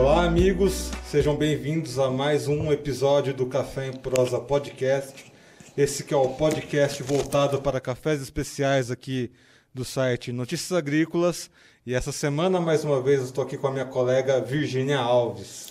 Olá, 0.00 0.22
amigos, 0.22 0.92
sejam 1.10 1.34
bem-vindos 1.34 1.98
a 1.98 2.08
mais 2.08 2.46
um 2.46 2.72
episódio 2.72 3.34
do 3.34 3.46
Café 3.46 3.88
em 3.88 3.92
Prosa 3.92 4.38
Podcast. 4.38 5.32
Esse 5.76 6.04
que 6.04 6.14
é 6.14 6.16
o 6.16 6.28
podcast 6.28 7.02
voltado 7.02 7.60
para 7.60 7.80
cafés 7.80 8.22
especiais 8.22 8.92
aqui 8.92 9.32
do 9.74 9.84
site 9.84 10.30
Notícias 10.30 10.70
Agrícolas. 10.70 11.50
E 11.84 11.94
essa 11.94 12.12
semana, 12.12 12.60
mais 12.60 12.84
uma 12.84 13.02
vez, 13.02 13.22
estou 13.22 13.42
aqui 13.42 13.58
com 13.58 13.66
a 13.66 13.72
minha 13.72 13.86
colega 13.86 14.40
Virgínia 14.40 15.00
Alves. 15.00 15.66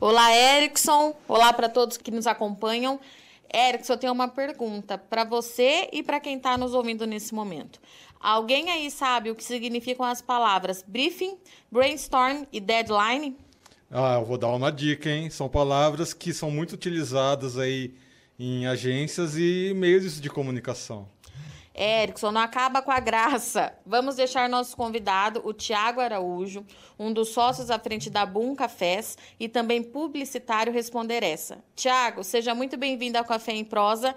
Olá, 0.00 0.32
Erickson. 0.32 1.16
Olá 1.26 1.52
para 1.52 1.68
todos 1.68 1.96
que 1.96 2.12
nos 2.12 2.28
acompanham. 2.28 3.00
Erickson, 3.52 3.94
eu 3.94 3.98
tenho 3.98 4.12
uma 4.12 4.28
pergunta 4.28 4.96
para 4.96 5.24
você 5.24 5.88
e 5.92 6.04
para 6.04 6.20
quem 6.20 6.36
está 6.36 6.56
nos 6.56 6.72
ouvindo 6.72 7.04
nesse 7.04 7.34
momento. 7.34 7.80
Alguém 8.20 8.70
aí 8.70 8.88
sabe 8.92 9.32
o 9.32 9.34
que 9.34 9.42
significam 9.42 10.06
as 10.06 10.22
palavras 10.22 10.84
briefing, 10.86 11.36
brainstorm 11.68 12.44
e 12.52 12.60
deadline? 12.60 13.36
Ah, 13.94 14.14
eu 14.14 14.24
vou 14.24 14.38
dar 14.38 14.48
uma 14.48 14.72
dica, 14.72 15.10
hein? 15.10 15.28
São 15.28 15.50
palavras 15.50 16.14
que 16.14 16.32
são 16.32 16.50
muito 16.50 16.72
utilizadas 16.72 17.58
aí 17.58 17.92
em 18.38 18.66
agências 18.66 19.36
e 19.36 19.74
meios 19.76 20.18
de 20.18 20.30
comunicação. 20.30 21.06
Erickson, 21.74 22.32
não 22.32 22.40
acaba 22.40 22.80
com 22.80 22.90
a 22.90 22.98
graça. 22.98 23.74
Vamos 23.84 24.16
deixar 24.16 24.48
nosso 24.48 24.74
convidado, 24.74 25.42
o 25.44 25.52
Tiago 25.52 26.00
Araújo, 26.00 26.64
um 26.98 27.12
dos 27.12 27.28
sócios 27.28 27.70
à 27.70 27.78
frente 27.78 28.08
da 28.08 28.24
Boom 28.24 28.54
Cafés 28.54 29.18
e 29.38 29.46
também 29.46 29.82
publicitário, 29.82 30.72
responder 30.72 31.22
essa. 31.22 31.62
Tiago, 31.76 32.24
seja 32.24 32.54
muito 32.54 32.78
bem-vindo 32.78 33.18
ao 33.18 33.26
Café 33.26 33.52
em 33.52 33.64
Prosa. 33.64 34.14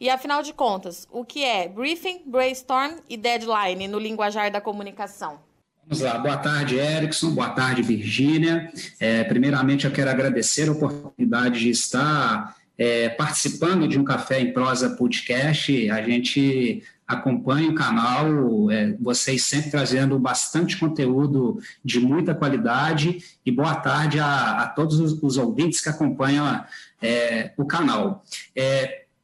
E 0.00 0.08
afinal 0.08 0.42
de 0.42 0.54
contas, 0.54 1.06
o 1.10 1.22
que 1.22 1.44
é 1.44 1.68
briefing, 1.68 2.22
brainstorm 2.24 2.96
e 3.10 3.16
deadline 3.16 3.88
no 3.88 3.98
linguajar 3.98 4.50
da 4.50 4.60
comunicação? 4.60 5.46
Vamos 5.90 6.04
lá, 6.04 6.18
boa 6.18 6.36
tarde, 6.36 6.76
Erickson, 6.76 7.30
boa 7.30 7.48
tarde, 7.48 7.80
Virgínia. 7.80 8.70
É, 9.00 9.24
primeiramente, 9.24 9.86
eu 9.86 9.90
quero 9.90 10.10
agradecer 10.10 10.68
a 10.68 10.72
oportunidade 10.72 11.60
de 11.60 11.70
estar 11.70 12.54
é, 12.76 13.08
participando 13.08 13.88
de 13.88 13.98
um 13.98 14.04
Café 14.04 14.38
em 14.38 14.52
Prosa 14.52 14.90
podcast. 14.90 15.90
A 15.90 16.02
gente 16.02 16.82
acompanhe 17.06 17.68
o 17.68 17.74
canal, 17.74 18.70
é, 18.70 18.94
vocês 19.00 19.42
sempre 19.44 19.70
trazendo 19.70 20.18
bastante 20.18 20.76
conteúdo 20.76 21.58
de 21.82 21.98
muita 21.98 22.34
qualidade 22.34 23.24
e 23.46 23.50
boa 23.50 23.74
tarde 23.76 24.20
a, 24.20 24.64
a 24.64 24.68
todos 24.68 25.00
os, 25.00 25.22
os, 25.22 25.38
ouvintes 25.38 25.80
que 25.80 25.88
acompanham 25.88 26.62
é, 27.00 27.52
o 27.56 27.64
canal. 27.64 28.22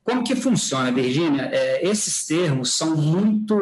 Como 0.04 0.22
que 0.22 0.36
funciona, 0.36 0.92
Virgínia? 0.92 1.48
É, 1.50 1.88
esses 1.88 2.26
termos 2.26 2.74
são 2.74 2.94
muito 2.94 3.56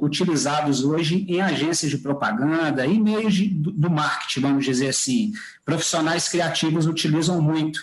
utilizados 0.00 0.84
hoje 0.84 1.26
em 1.28 1.40
agências 1.40 1.90
de 1.90 1.98
propaganda, 1.98 2.86
em 2.86 3.02
meios 3.02 3.34
de, 3.34 3.48
do, 3.48 3.72
do 3.72 3.90
marketing, 3.90 4.40
vamos 4.40 4.64
dizer 4.64 4.88
assim. 4.88 5.32
Profissionais 5.64 6.28
criativos 6.28 6.86
utilizam 6.86 7.42
muito. 7.42 7.80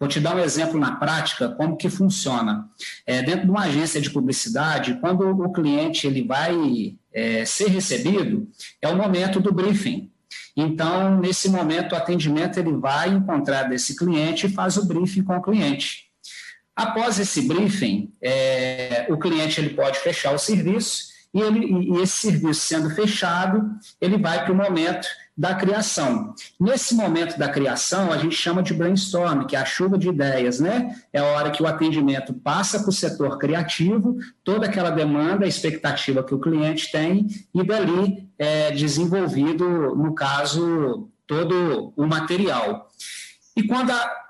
Vou 0.00 0.08
te 0.08 0.18
dar 0.18 0.34
um 0.34 0.40
exemplo 0.40 0.80
na 0.80 0.96
prática, 0.96 1.50
como 1.50 1.76
que 1.76 1.88
funciona. 1.88 2.68
É, 3.06 3.22
dentro 3.22 3.44
de 3.44 3.50
uma 3.50 3.62
agência 3.62 4.00
de 4.00 4.10
publicidade, 4.10 4.98
quando 5.00 5.20
o 5.20 5.52
cliente 5.52 6.08
ele 6.08 6.24
vai 6.24 6.96
é, 7.12 7.44
ser 7.44 7.68
recebido, 7.68 8.48
é 8.80 8.88
o 8.88 8.96
momento 8.96 9.38
do 9.38 9.52
briefing. 9.52 10.10
Então, 10.56 11.20
nesse 11.20 11.48
momento, 11.48 11.92
o 11.92 11.96
atendimento 11.96 12.58
ele 12.58 12.72
vai 12.72 13.10
encontrar 13.10 13.62
desse 13.64 13.94
cliente 13.94 14.46
e 14.46 14.50
faz 14.50 14.76
o 14.76 14.84
briefing 14.84 15.22
com 15.22 15.36
o 15.36 15.42
cliente. 15.42 16.11
Após 16.74 17.18
esse 17.18 17.42
briefing, 17.42 18.12
é, 18.20 19.06
o 19.10 19.18
cliente 19.18 19.60
ele 19.60 19.70
pode 19.70 19.98
fechar 19.98 20.32
o 20.34 20.38
serviço 20.38 21.12
e, 21.34 21.40
ele, 21.40 21.66
e 21.66 22.02
esse 22.02 22.16
serviço 22.16 22.60
sendo 22.60 22.90
fechado, 22.90 23.70
ele 24.00 24.18
vai 24.18 24.44
para 24.44 24.52
o 24.52 24.56
momento 24.56 25.06
da 25.36 25.54
criação. 25.54 26.34
Nesse 26.60 26.94
momento 26.94 27.38
da 27.38 27.48
criação, 27.48 28.12
a 28.12 28.18
gente 28.18 28.36
chama 28.36 28.62
de 28.62 28.74
brainstorm, 28.74 29.46
que 29.46 29.56
é 29.56 29.58
a 29.58 29.64
chuva 29.64 29.96
de 29.96 30.08
ideias, 30.08 30.60
né? 30.60 30.94
É 31.10 31.20
a 31.20 31.24
hora 31.24 31.50
que 31.50 31.62
o 31.62 31.66
atendimento 31.66 32.34
passa 32.34 32.80
para 32.80 32.90
o 32.90 32.92
setor 32.92 33.38
criativo, 33.38 34.18
toda 34.44 34.66
aquela 34.66 34.90
demanda, 34.90 35.46
a 35.46 35.48
expectativa 35.48 36.22
que 36.22 36.34
o 36.34 36.40
cliente 36.40 36.92
tem, 36.92 37.26
e 37.54 37.64
dali 37.64 38.28
é 38.38 38.70
desenvolvido, 38.72 39.96
no 39.96 40.14
caso, 40.14 41.08
todo 41.26 41.94
o 41.96 42.06
material. 42.06 42.90
E 43.56 43.62
quando 43.62 43.90
a, 43.90 44.21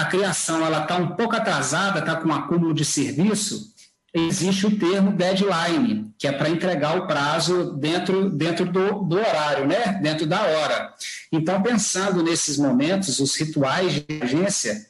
a 0.00 0.06
criação 0.06 0.64
ela 0.64 0.82
está 0.82 0.96
um 0.96 1.08
pouco 1.08 1.36
atrasada, 1.36 2.00
está 2.00 2.16
com 2.16 2.30
um 2.30 2.34
acúmulo 2.34 2.72
de 2.72 2.86
serviço, 2.86 3.74
existe 4.14 4.66
o 4.66 4.78
termo 4.78 5.12
deadline, 5.12 6.10
que 6.18 6.26
é 6.26 6.32
para 6.32 6.48
entregar 6.48 6.96
o 6.96 7.06
prazo 7.06 7.74
dentro, 7.74 8.30
dentro 8.30 8.64
do, 8.64 9.02
do 9.02 9.16
horário, 9.16 9.66
né? 9.68 9.98
dentro 10.02 10.26
da 10.26 10.40
hora. 10.40 10.94
Então, 11.30 11.62
pensando 11.62 12.22
nesses 12.22 12.56
momentos, 12.56 13.20
os 13.20 13.36
rituais 13.36 13.92
de 13.92 14.22
agência, 14.22 14.86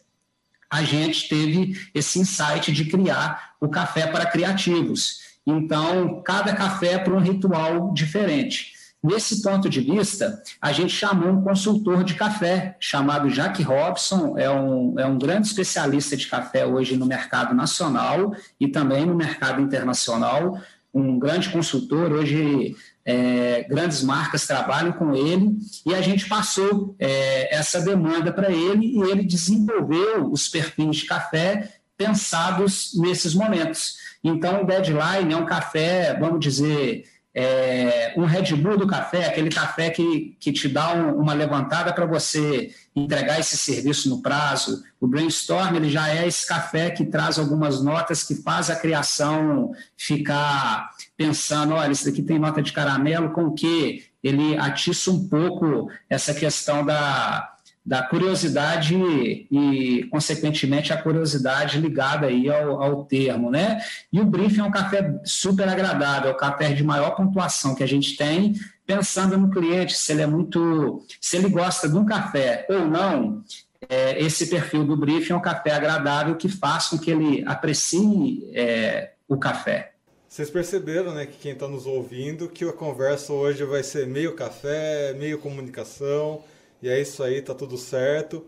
a 0.71 0.85
gente 0.85 1.29
teve 1.29 1.77
esse 1.93 2.21
insight 2.21 2.71
de 2.71 2.85
criar 2.85 3.55
o 3.61 3.69
café 3.69 4.07
para 4.07 4.27
criativos. 4.27 5.19
Então, 5.45 6.23
cada 6.23 6.55
café 6.55 6.93
é 6.93 6.99
para 6.99 7.13
um 7.13 7.21
ritual 7.21 7.93
diferente. 7.93 8.75
Nesse 9.03 9.43
ponto 9.43 9.69
de 9.69 9.81
vista, 9.81 10.43
a 10.61 10.73
gente 10.73 10.93
chamou 10.93 11.31
um 11.31 11.43
consultor 11.43 12.05
de 12.05 12.15
café, 12.15 12.77
chamado 12.79 13.31
Jack 13.31 13.63
Robson, 13.63 14.37
é 14.37 14.51
um, 14.51 14.99
é 14.99 15.07
um 15.07 15.19
grande 15.19 15.47
especialista 15.47 16.15
de 16.19 16.27
café 16.27 16.67
hoje 16.67 16.99
no 16.99 17.07
mercado 17.07 17.55
nacional 17.55 18.35
e 18.61 18.69
também 18.69 19.07
no 19.07 19.15
mercado 19.15 19.63
internacional, 19.63 20.61
um 20.93 21.19
grande 21.19 21.49
consultor, 21.49 22.13
hoje 22.13 22.77
é, 23.05 23.65
grandes 23.71 24.03
marcas 24.03 24.47
trabalham 24.47 24.93
com 24.93 25.15
ele, 25.15 25.57
e 25.87 25.95
a 25.95 26.03
gente 26.03 26.29
passou 26.29 26.95
é, 26.99 27.55
essa 27.55 27.81
demanda 27.81 28.33
para 28.33 28.51
ele 28.51 28.99
e 28.99 29.01
ele 29.11 29.23
desenvolveu 29.23 30.31
os 30.31 30.49
perfis 30.49 30.97
de 30.97 31.07
café 31.07 31.73
pensados 31.97 32.93
nesses 32.97 33.35
momentos. 33.35 33.95
Então, 34.23 34.63
o 34.63 34.67
deadline 34.67 35.33
é 35.33 35.37
um 35.37 35.47
café, 35.47 36.17
vamos 36.19 36.41
dizer, 36.41 37.05
é, 37.35 38.13
um 38.17 38.25
Red 38.25 38.55
Bull 38.57 38.77
do 38.77 38.87
café, 38.87 39.27
aquele 39.27 39.51
café 39.51 39.91
que, 39.91 40.37
que 40.41 40.53
te 40.53 40.69
dá 40.69 40.93
um, 40.95 41.17
uma 41.21 41.33
levantada 41.33 41.93
para 41.93 42.05
você 42.05 42.75
entregar 42.95 43.39
esse 43.39 43.57
serviço 43.57 44.09
no 44.09 44.21
prazo. 44.21 44.83
O 45.01 45.07
brainstorm 45.07 45.77
ele 45.77 45.89
já 45.89 46.09
é 46.09 46.27
esse 46.27 46.47
café 46.47 46.91
que 46.91 47.05
traz 47.05 47.39
algumas 47.39 47.83
notas 47.83 48.25
que 48.25 48.35
faz 48.35 48.69
a 48.69 48.77
criação 48.77 49.73
ficar 49.97 50.91
pensando, 51.17 51.75
olha, 51.75 51.93
isso 51.93 52.05
daqui 52.05 52.23
tem 52.23 52.39
nota 52.39 52.61
de 52.61 52.73
caramelo, 52.73 53.31
com 53.31 53.53
que 53.53 54.05
ele 54.23 54.59
atiça 54.59 55.11
um 55.11 55.29
pouco 55.29 55.89
essa 56.09 56.35
questão 56.35 56.85
da, 56.85 57.55
da 57.91 58.05
curiosidade 58.05 58.95
e, 58.95 60.07
consequentemente, 60.13 60.93
a 60.93 61.03
curiosidade 61.03 61.81
ligada 61.81 62.29
aí 62.29 62.49
ao, 62.49 62.81
ao 62.81 63.05
termo, 63.05 63.51
né? 63.51 63.81
E 64.13 64.21
o 64.21 64.25
briefing 64.25 64.61
é 64.61 64.63
um 64.63 64.71
café 64.71 65.19
super 65.25 65.69
agradável, 65.69 66.31
é 66.31 66.33
o 66.33 66.37
café 66.37 66.73
de 66.73 66.85
maior 66.85 67.17
pontuação 67.17 67.75
que 67.75 67.83
a 67.83 67.89
gente 67.89 68.17
tem, 68.17 68.55
pensando 68.87 69.37
no 69.37 69.51
cliente, 69.51 69.97
se 69.97 70.13
ele 70.13 70.23
é 70.23 70.27
muito, 70.27 71.05
se 71.21 71.37
ele 71.37 71.49
gosta 71.49 71.89
de 71.89 71.97
um 71.97 72.07
café 72.07 72.65
ou 72.69 72.87
não, 72.87 73.43
é, 73.89 74.23
esse 74.23 74.47
perfil 74.47 74.85
do 74.85 74.97
briefing 74.97 75.33
é 75.33 75.37
um 75.37 75.43
café 75.43 75.73
agradável 75.73 76.37
que 76.37 76.49
faz 76.49 76.87
com 76.87 76.97
que 76.97 77.11
ele 77.11 77.43
aprecie 77.45 78.53
é, 78.55 79.15
o 79.27 79.37
café. 79.37 79.95
Vocês 80.29 80.49
perceberam, 80.49 81.13
né, 81.13 81.27
que 81.27 81.39
quem 81.39 81.53
está 81.55 81.67
nos 81.67 81.87
ouvindo, 81.87 82.49
que 82.49 82.65
a 82.65 82.73
conversa 82.73 83.33
hoje 83.33 83.65
vai 83.65 83.83
ser 83.83 84.07
meio 84.07 84.37
café, 84.37 85.13
meio 85.15 85.41
comunicação, 85.41 86.45
e 86.83 86.89
é 86.89 87.01
isso 87.01 87.23
aí, 87.23 87.43
tá 87.43 87.55
tudo 87.55 87.77
certo. 87.77 88.45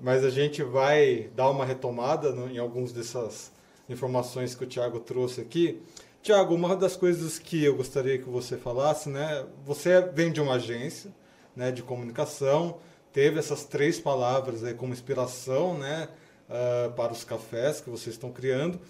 Mas 0.00 0.24
a 0.24 0.30
gente 0.30 0.62
vai 0.62 1.30
dar 1.34 1.50
uma 1.50 1.64
retomada 1.64 2.32
no, 2.32 2.50
em 2.50 2.58
algumas 2.58 2.92
dessas 2.92 3.52
informações 3.88 4.54
que 4.54 4.64
o 4.64 4.66
Thiago 4.66 5.00
trouxe 5.00 5.40
aqui. 5.40 5.80
Tiago, 6.22 6.54
uma 6.54 6.74
das 6.74 6.96
coisas 6.96 7.38
que 7.38 7.62
eu 7.62 7.76
gostaria 7.76 8.18
que 8.18 8.28
você 8.28 8.56
falasse, 8.56 9.08
né? 9.08 9.44
Você 9.64 10.00
vem 10.00 10.32
de 10.32 10.40
uma 10.40 10.54
agência, 10.54 11.12
né, 11.54 11.70
de 11.70 11.82
comunicação, 11.82 12.78
teve 13.12 13.38
essas 13.38 13.64
três 13.64 14.00
palavras 14.00 14.64
aí 14.64 14.74
como 14.74 14.92
inspiração, 14.92 15.78
né, 15.78 16.08
uh, 16.48 16.92
para 16.94 17.12
os 17.12 17.22
cafés 17.22 17.80
que 17.80 17.90
vocês 17.90 18.16
estão 18.16 18.32
criando. 18.32 18.80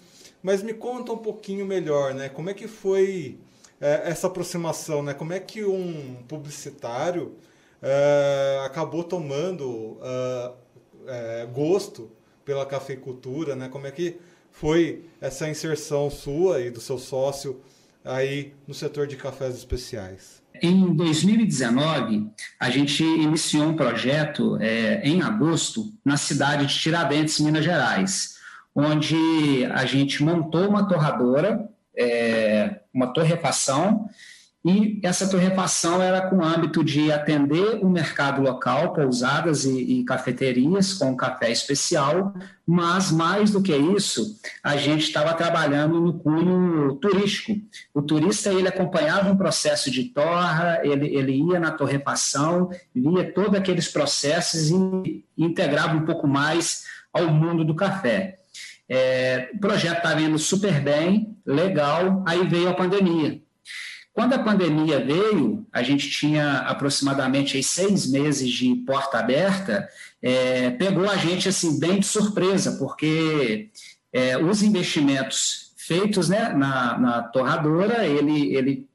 Mas 0.41 0.63
me 0.63 0.73
conta 0.73 1.11
um 1.11 1.17
pouquinho 1.17 1.65
melhor, 1.65 2.13
né? 2.13 2.29
Como 2.29 2.49
é 2.49 2.53
que 2.53 2.67
foi 2.67 3.37
uh, 3.81 3.85
essa 4.05 4.27
aproximação, 4.27 5.03
né? 5.03 5.13
Como 5.13 5.33
é 5.33 5.39
que 5.39 5.63
um 5.63 6.23
publicitário 6.27 7.35
uh, 7.81 8.65
acabou 8.65 9.03
tomando 9.03 9.67
uh, 9.69 10.49
uh, 10.49 11.47
gosto 11.53 12.11
pela 12.43 12.65
cafeicultura, 12.65 13.55
né? 13.55 13.69
Como 13.69 13.87
é 13.87 13.91
que 13.91 14.17
foi 14.51 15.05
essa 15.19 15.49
inserção 15.49 16.09
sua 16.09 16.61
e 16.61 16.69
do 16.69 16.79
seu 16.79 16.97
sócio 16.97 17.61
aí 18.03 18.53
no 18.67 18.73
setor 18.73 19.07
de 19.07 19.17
cafés 19.17 19.55
especiais? 19.55 20.43
Em 20.61 20.93
2019, 20.93 22.29
a 22.59 22.69
gente 22.69 23.03
iniciou 23.03 23.67
um 23.67 23.75
projeto 23.75 24.57
é, 24.61 25.01
em 25.03 25.21
agosto 25.21 25.91
na 26.03 26.15
cidade 26.15 26.65
de 26.67 26.79
Tiradentes, 26.79 27.39
Minas 27.39 27.65
Gerais, 27.65 28.35
onde 28.73 29.65
a 29.73 29.85
gente 29.85 30.23
montou 30.23 30.69
uma 30.69 30.87
torradora, 30.87 31.67
é, 31.97 32.79
uma 32.93 33.07
torrefação, 33.07 34.09
e 34.65 34.99
essa 35.03 35.29
torrefação 35.29 36.01
era 36.01 36.27
com 36.27 36.43
âmbito 36.43 36.83
de 36.83 37.11
atender 37.11 37.83
o 37.83 37.87
mercado 37.87 38.41
local, 38.41 38.93
pousadas 38.93 39.63
e, 39.63 39.99
e, 39.99 40.03
cafeterias 40.03 40.91
com 40.95 41.15
café 41.15 41.51
especial, 41.51 42.33
mas 42.65 43.11
mais 43.11 43.51
do 43.51 43.61
que 43.61 43.75
isso, 43.75 44.39
a 44.63 44.75
gente 44.75 45.03
estava 45.03 45.35
trabalhando 45.35 46.01
no 46.01 46.17
cunho 46.17 46.95
turístico. 46.95 47.61
O 47.93 48.01
turista 48.01 48.51
ele 48.51 48.67
acompanhava 48.67 49.29
um 49.31 49.37
processo 49.37 49.91
de 49.91 50.05
torra, 50.05 50.79
ele, 50.83 51.15
ele 51.15 51.51
ia 51.51 51.59
na 51.59 51.69
torrefação, 51.69 52.71
via 52.91 53.31
todos 53.31 53.53
aqueles 53.53 53.87
processos 53.87 54.71
e 54.71 55.23
integrava 55.37 55.95
um 55.95 56.05
pouco 56.05 56.27
mais 56.27 56.85
ao 57.13 57.27
mundo 57.27 57.63
do 57.63 57.75
café. 57.75 58.39
É, 58.89 59.51
o 59.53 59.59
projeto 59.59 59.97
estava 59.97 60.21
indo 60.21 60.39
super 60.39 60.81
bem, 60.81 61.37
legal, 61.45 62.23
aí 62.25 62.47
veio 62.47 62.69
a 62.69 62.73
pandemia. 62.73 63.44
Quando 64.15 64.31
a 64.31 64.39
pandemia 64.39 65.03
veio, 65.03 65.67
a 65.73 65.83
gente 65.83 66.09
tinha 66.09 66.59
aproximadamente 66.59 67.61
seis 67.61 68.09
meses 68.09 68.49
de 68.49 68.73
porta 68.87 69.19
aberta, 69.19 69.89
é, 70.21 70.69
pegou 70.69 71.09
a 71.09 71.17
gente 71.17 71.49
assim 71.49 71.77
bem 71.77 71.99
de 71.99 72.05
surpresa, 72.05 72.77
porque 72.79 73.69
é, 74.13 74.37
os 74.37 74.63
investimentos 74.63 75.73
feitos 75.75 76.29
né, 76.29 76.53
na, 76.53 76.97
na 76.97 77.23
torradora, 77.23 78.07
ele, 78.07 78.55
ele 78.55 78.87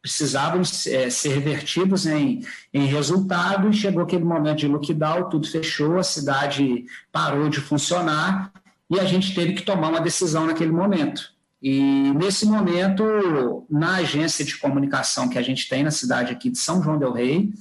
precisavam 0.00 0.60
é, 0.60 1.10
ser 1.10 1.30
revertidos 1.30 2.06
em, 2.06 2.44
em 2.72 2.86
resultado, 2.86 3.68
e 3.68 3.74
chegou 3.74 4.04
aquele 4.04 4.24
momento 4.24 4.58
de 4.58 4.68
lockdown, 4.68 5.28
tudo 5.28 5.50
fechou, 5.50 5.98
a 5.98 6.04
cidade 6.04 6.84
parou 7.10 7.48
de 7.48 7.60
funcionar, 7.60 8.52
e 8.88 9.00
a 9.00 9.04
gente 9.04 9.34
teve 9.34 9.54
que 9.54 9.62
tomar 9.62 9.88
uma 9.88 10.00
decisão 10.00 10.46
naquele 10.46 10.70
momento. 10.70 11.36
E 11.60 11.80
nesse 12.14 12.46
momento, 12.46 13.66
na 13.68 13.96
agência 13.96 14.44
de 14.44 14.56
comunicação 14.56 15.28
que 15.28 15.38
a 15.38 15.42
gente 15.42 15.68
tem 15.68 15.82
na 15.82 15.90
cidade 15.90 16.32
aqui 16.32 16.50
de 16.50 16.58
São 16.58 16.82
João 16.82 16.98
del 16.98 17.12
Rei, 17.12 17.52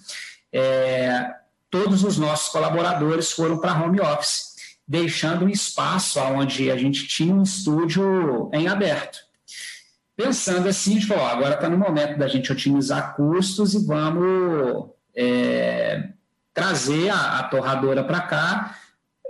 é, 0.53 1.33
todos 1.69 2.03
os 2.03 2.17
nossos 2.17 2.49
colaboradores 2.49 3.31
foram 3.31 3.57
para 3.57 3.81
home 3.81 3.99
office, 3.99 4.55
deixando 4.87 5.45
um 5.45 5.49
espaço 5.49 6.19
onde 6.19 6.69
a 6.69 6.77
gente 6.77 7.07
tinha 7.07 7.33
um 7.33 7.43
estúdio 7.43 8.49
em 8.53 8.67
aberto. 8.67 9.19
Pensando 10.15 10.67
assim, 10.67 10.91
a 10.91 10.93
gente 10.95 11.07
falou: 11.07 11.25
agora 11.25 11.55
está 11.55 11.69
no 11.69 11.77
momento 11.77 12.17
da 12.17 12.27
gente 12.27 12.51
otimizar 12.51 13.15
custos 13.15 13.73
e 13.73 13.85
vamos 13.85 14.89
é, 15.15 16.09
trazer 16.53 17.09
a, 17.09 17.39
a 17.39 17.43
torradora 17.43 18.03
para 18.03 18.21
cá 18.21 18.75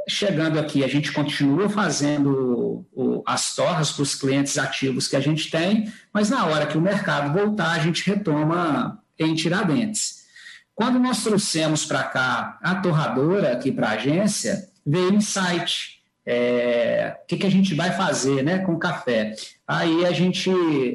chegando 0.08 0.58
aqui, 0.58 0.84
a 0.84 0.88
gente 0.88 1.12
continua 1.12 1.70
fazendo 1.70 2.86
o, 2.94 3.22
as 3.26 3.54
torres 3.54 3.92
para 3.92 4.04
os 4.04 4.16
clientes 4.16 4.58
ativos 4.58 5.08
que 5.08 5.16
a 5.16 5.20
gente 5.20 5.52
tem, 5.52 5.92
mas 6.14 6.30
na 6.30 6.46
hora 6.46 6.66
que 6.66 6.78
o 6.78 6.82
mercado 6.82 7.38
voltar, 7.38 7.72
a 7.72 7.80
gente 7.80 8.08
retoma 8.10 9.04
em 9.20 9.36
Tiradentes. 9.36 10.26
Quando 10.74 11.00
nós 11.00 11.24
trouxemos 11.24 11.86
para 11.86 12.04
cá 12.04 12.58
a 12.62 12.76
torradora 12.76 13.52
aqui 13.52 13.72
para 13.72 13.90
a 13.90 13.94
agência, 13.94 14.70
veio 14.86 15.12
um 15.12 15.16
insight. 15.16 15.98
É, 16.26 17.18
o 17.24 17.26
que, 17.26 17.38
que 17.38 17.48
a 17.48 17.52
gente 17.52 17.74
vai 17.74 17.92
fazer 17.94 18.44
né, 18.44 18.60
com 18.60 18.74
o 18.74 18.80
café? 18.80 19.36
Aí 19.68 20.06
a 20.06 20.12
gente 20.12 20.50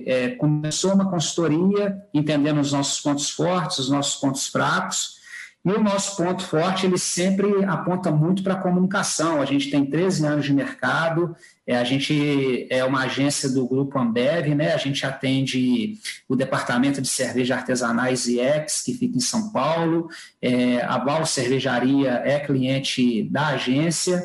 é, 0.06 0.30
começou 0.30 0.94
uma 0.94 1.10
consultoria, 1.10 1.98
entendendo 2.14 2.60
os 2.60 2.72
nossos 2.72 3.00
pontos 3.00 3.30
fortes, 3.30 3.78
os 3.78 3.90
nossos 3.90 4.20
pontos 4.20 4.46
fracos, 4.46 5.21
e 5.64 5.70
o 5.70 5.80
nosso 5.80 6.16
ponto 6.16 6.42
forte, 6.42 6.86
ele 6.86 6.98
sempre 6.98 7.64
aponta 7.64 8.10
muito 8.10 8.42
para 8.42 8.54
a 8.54 8.60
comunicação. 8.60 9.40
A 9.40 9.44
gente 9.44 9.70
tem 9.70 9.86
13 9.86 10.26
anos 10.26 10.44
de 10.44 10.52
mercado, 10.52 11.36
é, 11.64 11.76
a 11.76 11.84
gente 11.84 12.66
é 12.68 12.84
uma 12.84 13.04
agência 13.04 13.48
do 13.48 13.66
Grupo 13.68 13.96
Ambev, 13.96 14.54
né? 14.56 14.74
a 14.74 14.76
gente 14.76 15.06
atende 15.06 15.98
o 16.28 16.34
Departamento 16.34 17.00
de 17.00 17.06
Cerveja 17.06 17.54
Artesanais 17.54 18.26
e 18.26 18.40
Ex, 18.40 18.82
que 18.82 18.92
fica 18.92 19.16
em 19.16 19.20
São 19.20 19.52
Paulo, 19.52 20.08
é, 20.40 20.82
a 20.82 20.98
Val 20.98 21.24
Cervejaria 21.24 22.22
é 22.24 22.40
cliente 22.40 23.22
da 23.30 23.48
agência, 23.48 24.20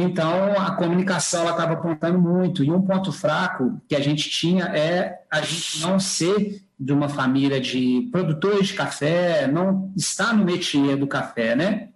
então, 0.00 0.52
a 0.52 0.76
comunicação 0.76 1.50
estava 1.50 1.72
apontando 1.72 2.20
muito. 2.20 2.62
E 2.62 2.70
um 2.70 2.80
ponto 2.80 3.10
fraco 3.10 3.80
que 3.88 3.96
a 3.96 4.00
gente 4.00 4.30
tinha 4.30 4.66
é 4.66 5.22
a 5.28 5.40
gente 5.40 5.80
não 5.80 5.98
ser 5.98 6.62
de 6.78 6.92
uma 6.92 7.08
família 7.08 7.60
de 7.60 8.08
produtores 8.12 8.68
de 8.68 8.74
café, 8.74 9.46
não 9.46 9.92
está 9.96 10.32
no 10.32 10.44
métier 10.44 10.96
do 10.96 11.06
café, 11.06 11.56
né? 11.56 11.88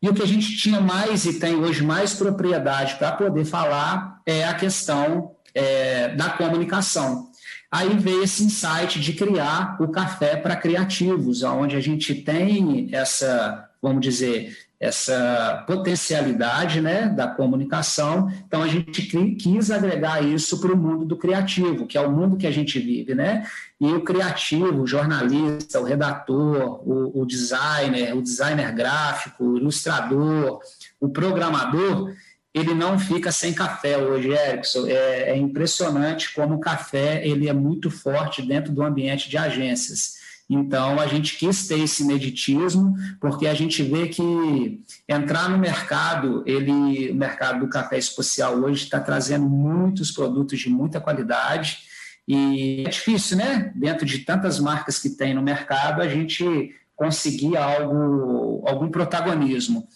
E 0.00 0.08
o 0.08 0.14
que 0.14 0.22
a 0.22 0.26
gente 0.26 0.56
tinha 0.56 0.80
mais 0.80 1.24
e 1.24 1.40
tem 1.40 1.56
hoje 1.56 1.82
mais 1.82 2.14
propriedade 2.14 2.94
para 2.96 3.12
poder 3.12 3.44
falar 3.44 4.20
é 4.24 4.44
a 4.44 4.54
questão 4.54 5.34
é, 5.52 6.14
da 6.14 6.30
comunicação. 6.30 7.28
Aí 7.70 7.96
veio 7.98 8.22
esse 8.22 8.44
insight 8.44 9.00
de 9.00 9.12
criar 9.12 9.76
o 9.80 9.88
café 9.88 10.36
para 10.36 10.56
criativos, 10.56 11.42
onde 11.42 11.76
a 11.76 11.80
gente 11.80 12.14
tem 12.14 12.88
essa, 12.92 13.68
vamos 13.82 14.00
dizer, 14.00 14.56
essa 14.80 15.64
potencialidade 15.66 16.80
né, 16.80 17.08
da 17.08 17.26
comunicação. 17.26 18.30
Então, 18.46 18.62
a 18.62 18.68
gente 18.68 19.02
quis 19.34 19.70
agregar 19.70 20.22
isso 20.22 20.60
para 20.60 20.72
o 20.72 20.76
mundo 20.76 21.04
do 21.04 21.16
criativo, 21.16 21.86
que 21.86 21.98
é 21.98 22.00
o 22.00 22.12
mundo 22.12 22.36
que 22.36 22.46
a 22.46 22.50
gente 22.50 22.78
vive. 22.78 23.14
Né? 23.14 23.44
E 23.80 23.86
o 23.86 24.02
criativo, 24.02 24.82
o 24.82 24.86
jornalista, 24.86 25.80
o 25.80 25.84
redator, 25.84 26.80
o, 26.88 27.22
o 27.22 27.26
designer, 27.26 28.16
o 28.16 28.22
designer 28.22 28.72
gráfico, 28.72 29.44
o 29.44 29.56
ilustrador, 29.56 30.60
o 31.00 31.08
programador, 31.08 32.14
ele 32.54 32.72
não 32.72 32.98
fica 32.98 33.30
sem 33.30 33.52
café 33.52 33.98
hoje, 33.98 34.30
Erickson. 34.30 34.86
É, 34.86 35.30
é 35.30 35.36
impressionante 35.36 36.32
como 36.34 36.54
o 36.54 36.60
café 36.60 37.26
ele 37.26 37.48
é 37.48 37.52
muito 37.52 37.90
forte 37.90 38.42
dentro 38.42 38.72
do 38.72 38.82
ambiente 38.82 39.28
de 39.28 39.36
agências. 39.36 40.17
Então, 40.48 40.98
a 40.98 41.06
gente 41.06 41.36
quis 41.36 41.68
ter 41.68 41.78
esse 41.80 42.04
meditismo, 42.04 42.94
porque 43.20 43.46
a 43.46 43.52
gente 43.52 43.82
vê 43.82 44.08
que 44.08 44.80
entrar 45.06 45.50
no 45.50 45.58
mercado, 45.58 46.42
ele, 46.46 47.10
o 47.10 47.14
mercado 47.14 47.60
do 47.60 47.68
café 47.68 47.98
especial 47.98 48.56
hoje 48.56 48.84
está 48.84 48.98
trazendo 48.98 49.46
muitos 49.46 50.10
produtos 50.10 50.58
de 50.58 50.70
muita 50.70 51.00
qualidade, 51.00 51.78
e 52.26 52.84
é 52.86 52.90
difícil, 52.90 53.36
né? 53.36 53.72
Dentro 53.74 54.06
de 54.06 54.18
tantas 54.18 54.58
marcas 54.58 54.98
que 54.98 55.10
tem 55.10 55.34
no 55.34 55.42
mercado, 55.42 56.02
a 56.02 56.08
gente 56.08 56.74
conseguir 56.94 57.56
algo, 57.56 58.62
algum 58.66 58.90
protagonismo. 58.90 59.86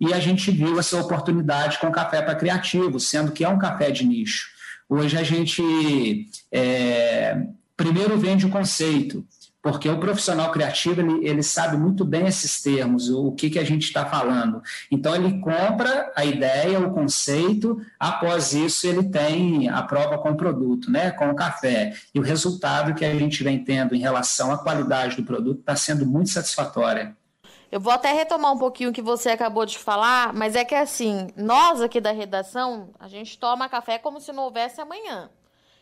E 0.00 0.12
a 0.12 0.20
gente 0.20 0.50
viu 0.50 0.78
essa 0.78 1.00
oportunidade 1.00 1.78
com 1.78 1.88
o 1.88 1.92
café 1.92 2.22
para 2.22 2.34
criativo, 2.34 2.98
sendo 3.00 3.32
que 3.32 3.44
é 3.44 3.48
um 3.48 3.58
café 3.58 3.90
de 3.90 4.06
nicho. 4.06 4.48
Hoje 4.88 5.16
a 5.16 5.22
gente 5.22 5.62
é, 6.50 7.46
primeiro 7.76 8.18
vende 8.18 8.46
o 8.46 8.50
conceito, 8.50 9.26
porque 9.62 9.88
o 9.88 10.00
profissional 10.00 10.50
criativo 10.50 11.00
ele, 11.00 11.26
ele 11.26 11.42
sabe 11.42 11.76
muito 11.76 12.04
bem 12.04 12.26
esses 12.26 12.62
termos, 12.62 13.10
o, 13.10 13.32
que, 13.32 13.50
que 13.50 13.58
a 13.58 13.64
gente 13.64 13.84
está 13.84 14.06
falando. 14.06 14.62
Então 14.90 15.14
ele 15.14 15.38
compra 15.40 16.10
a 16.16 16.24
ideia, 16.24 16.80
o 16.80 16.92
conceito, 16.92 17.80
após 17.98 18.52
isso 18.52 18.86
ele 18.86 19.04
tem 19.04 19.68
a 19.68 19.82
prova 19.82 20.18
com 20.18 20.30
o 20.30 20.36
produto, 20.36 20.90
né, 20.90 21.10
com 21.10 21.30
o 21.30 21.36
café. 21.36 21.94
E 22.14 22.18
o 22.18 22.22
resultado 22.22 22.94
que 22.94 23.04
a 23.04 23.14
gente 23.14 23.44
vem 23.44 23.62
tendo 23.62 23.94
em 23.94 24.00
relação 24.00 24.50
à 24.50 24.58
qualidade 24.58 25.16
do 25.16 25.24
produto 25.24 25.60
está 25.60 25.76
sendo 25.76 26.06
muito 26.06 26.30
satisfatória. 26.30 27.14
Eu 27.70 27.78
vou 27.78 27.92
até 27.92 28.12
retomar 28.12 28.52
um 28.52 28.58
pouquinho 28.58 28.90
o 28.90 28.92
que 28.92 29.02
você 29.02 29.28
acabou 29.30 29.64
de 29.64 29.78
falar, 29.78 30.32
mas 30.32 30.56
é 30.56 30.64
que 30.64 30.74
assim, 30.74 31.28
nós 31.36 31.80
aqui 31.80 32.00
da 32.00 32.10
redação, 32.10 32.90
a 32.98 33.06
gente 33.06 33.38
toma 33.38 33.68
café 33.68 33.96
como 33.96 34.20
se 34.20 34.32
não 34.32 34.44
houvesse 34.44 34.80
amanhã. 34.80 35.30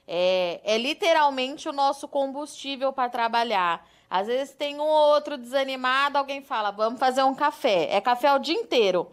É, 0.08 0.60
é 0.64 0.78
literalmente 0.78 1.68
o 1.68 1.72
nosso 1.72 2.08
combustível 2.08 2.92
para 2.92 3.10
trabalhar. 3.10 3.86
Às 4.08 4.26
vezes 4.26 4.54
tem 4.54 4.76
um 4.76 4.82
ou 4.82 5.14
outro 5.14 5.36
desanimado, 5.36 6.16
alguém 6.16 6.40
fala, 6.40 6.70
vamos 6.70 6.98
fazer 6.98 7.22
um 7.22 7.34
café. 7.34 7.88
É 7.94 8.00
café 8.00 8.32
o 8.32 8.38
dia 8.38 8.54
inteiro. 8.54 9.06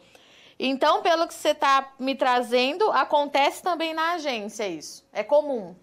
Então, 0.58 1.02
pelo 1.02 1.28
que 1.28 1.34
você 1.34 1.50
está 1.50 1.94
me 2.00 2.16
trazendo, 2.16 2.90
acontece 2.92 3.62
também 3.62 3.94
na 3.94 4.14
agência 4.14 4.68
isso. 4.68 5.06
É 5.12 5.22
comum. 5.22 5.76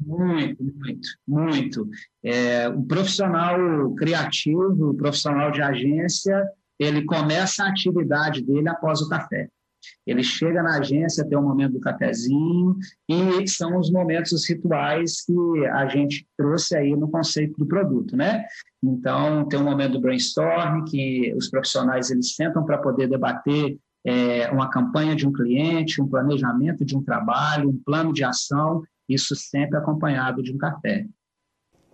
Muito, 0.00 0.62
muito, 0.62 1.08
muito. 1.26 1.90
É, 2.22 2.68
o 2.68 2.82
profissional 2.82 3.94
criativo, 3.94 4.90
o 4.90 4.94
profissional 4.94 5.50
de 5.50 5.60
agência, 5.60 6.42
ele 6.78 7.04
começa 7.04 7.64
a 7.64 7.68
atividade 7.68 8.42
dele 8.42 8.68
após 8.68 9.00
o 9.00 9.08
café. 9.08 9.48
Ele 10.06 10.22
chega 10.22 10.62
na 10.62 10.78
agência, 10.78 11.26
tem 11.26 11.36
o 11.36 11.40
um 11.40 11.48
momento 11.48 11.72
do 11.72 11.80
cafezinho, 11.80 12.76
e 13.08 13.48
são 13.48 13.78
os 13.78 13.90
momentos, 13.90 14.32
os 14.32 14.48
rituais 14.48 15.22
que 15.24 15.66
a 15.66 15.86
gente 15.88 16.26
trouxe 16.36 16.76
aí 16.76 16.94
no 16.96 17.10
conceito 17.10 17.56
do 17.58 17.66
produto, 17.66 18.16
né? 18.16 18.44
Então, 18.82 19.46
tem 19.48 19.58
um 19.58 19.64
momento 19.64 19.92
do 19.92 20.00
brainstorm, 20.00 20.84
que 20.84 21.34
os 21.36 21.48
profissionais 21.48 22.10
eles 22.10 22.34
sentam 22.34 22.64
para 22.64 22.78
poder 22.78 23.08
debater 23.08 23.76
é, 24.06 24.48
uma 24.52 24.70
campanha 24.70 25.16
de 25.16 25.26
um 25.26 25.32
cliente, 25.32 26.00
um 26.00 26.08
planejamento 26.08 26.84
de 26.84 26.96
um 26.96 27.02
trabalho, 27.02 27.70
um 27.70 27.82
plano 27.84 28.12
de 28.12 28.22
ação, 28.22 28.82
isso 29.08 29.34
sempre 29.34 29.76
acompanhado 29.76 30.42
de 30.42 30.52
um 30.52 30.58
café. 30.58 31.06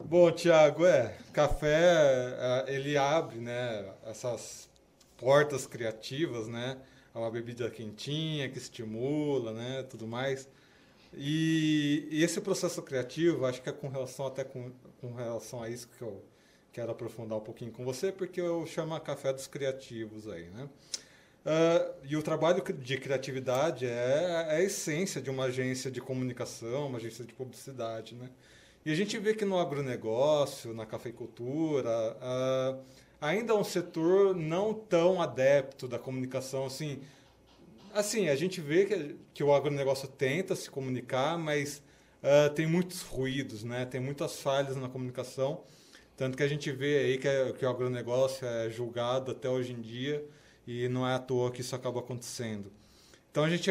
Bom, 0.04 0.30
Tiago, 0.30 0.84
é, 0.84 1.16
café, 1.32 2.34
é, 2.38 2.64
ele 2.74 2.98
abre, 2.98 3.38
né, 3.38 3.84
essas 4.04 4.68
portas 5.16 5.66
criativas, 5.66 6.48
né, 6.48 6.76
é 7.14 7.18
uma 7.18 7.30
bebida 7.30 7.70
quentinha, 7.70 8.48
que 8.48 8.58
estimula, 8.58 9.52
né, 9.52 9.82
tudo 9.84 10.06
mais. 10.06 10.48
E, 11.14 12.08
e, 12.10 12.22
esse 12.24 12.40
processo 12.40 12.80
criativo, 12.82 13.44
acho 13.44 13.60
que 13.60 13.68
é 13.68 13.72
com 13.72 13.88
relação 13.88 14.26
até 14.26 14.44
com, 14.44 14.72
com 15.00 15.12
relação 15.12 15.62
a 15.62 15.68
isso 15.68 15.88
que 15.98 16.02
eu 16.02 16.22
quero 16.72 16.90
aprofundar 16.90 17.38
um 17.38 17.42
pouquinho 17.42 17.70
com 17.70 17.84
você, 17.84 18.10
porque 18.10 18.40
eu 18.40 18.66
chamo 18.66 18.94
a 18.94 19.00
Café 19.00 19.32
dos 19.32 19.46
Criativos 19.46 20.26
aí, 20.26 20.48
né? 20.48 20.68
Uh, 21.44 21.94
e 22.04 22.16
o 22.16 22.22
trabalho 22.22 22.62
de 22.62 22.96
criatividade 22.96 23.84
é, 23.84 24.46
é 24.48 24.56
a 24.56 24.62
essência 24.62 25.20
de 25.20 25.28
uma 25.28 25.44
agência 25.44 25.90
de 25.90 26.00
comunicação, 26.00 26.86
uma 26.86 26.98
agência 26.98 27.24
de 27.24 27.32
publicidade, 27.34 28.14
né? 28.14 28.30
E 28.86 28.90
a 28.90 28.94
gente 28.94 29.18
vê 29.18 29.34
que 29.34 29.44
no 29.44 29.58
agronegócio, 29.58 30.72
na 30.72 30.86
cafeicultura, 30.86 32.16
uh, 32.16 32.80
ainda 33.22 33.54
é 33.54 33.56
um 33.56 33.64
setor 33.64 34.36
não 34.36 34.74
tão 34.74 35.22
adepto 35.22 35.88
da 35.88 35.98
comunicação, 35.98 36.66
assim, 36.66 37.00
Assim, 37.94 38.30
a 38.30 38.34
gente 38.34 38.58
vê 38.58 38.86
que, 38.86 39.16
que 39.34 39.44
o 39.44 39.52
agronegócio 39.52 40.08
tenta 40.08 40.56
se 40.56 40.70
comunicar, 40.70 41.36
mas 41.36 41.82
uh, 42.22 42.48
tem 42.54 42.66
muitos 42.66 43.02
ruídos, 43.02 43.62
né? 43.62 43.84
tem 43.84 44.00
muitas 44.00 44.40
falhas 44.40 44.76
na 44.76 44.88
comunicação. 44.88 45.62
Tanto 46.16 46.34
que 46.36 46.42
a 46.42 46.48
gente 46.48 46.72
vê 46.72 46.98
aí 46.98 47.18
que, 47.18 47.28
é, 47.28 47.52
que 47.52 47.66
o 47.66 47.68
agronegócio 47.68 48.46
é 48.46 48.70
julgado 48.70 49.32
até 49.32 49.48
hoje 49.48 49.72
em 49.74 49.80
dia 49.82 50.24
e 50.66 50.88
não 50.88 51.06
é 51.06 51.14
à 51.14 51.18
toa 51.18 51.50
que 51.50 51.60
isso 51.60 51.76
acaba 51.76 52.00
acontecendo. 52.00 52.72
Então 53.30 53.44
a 53.44 53.50
gente 53.50 53.70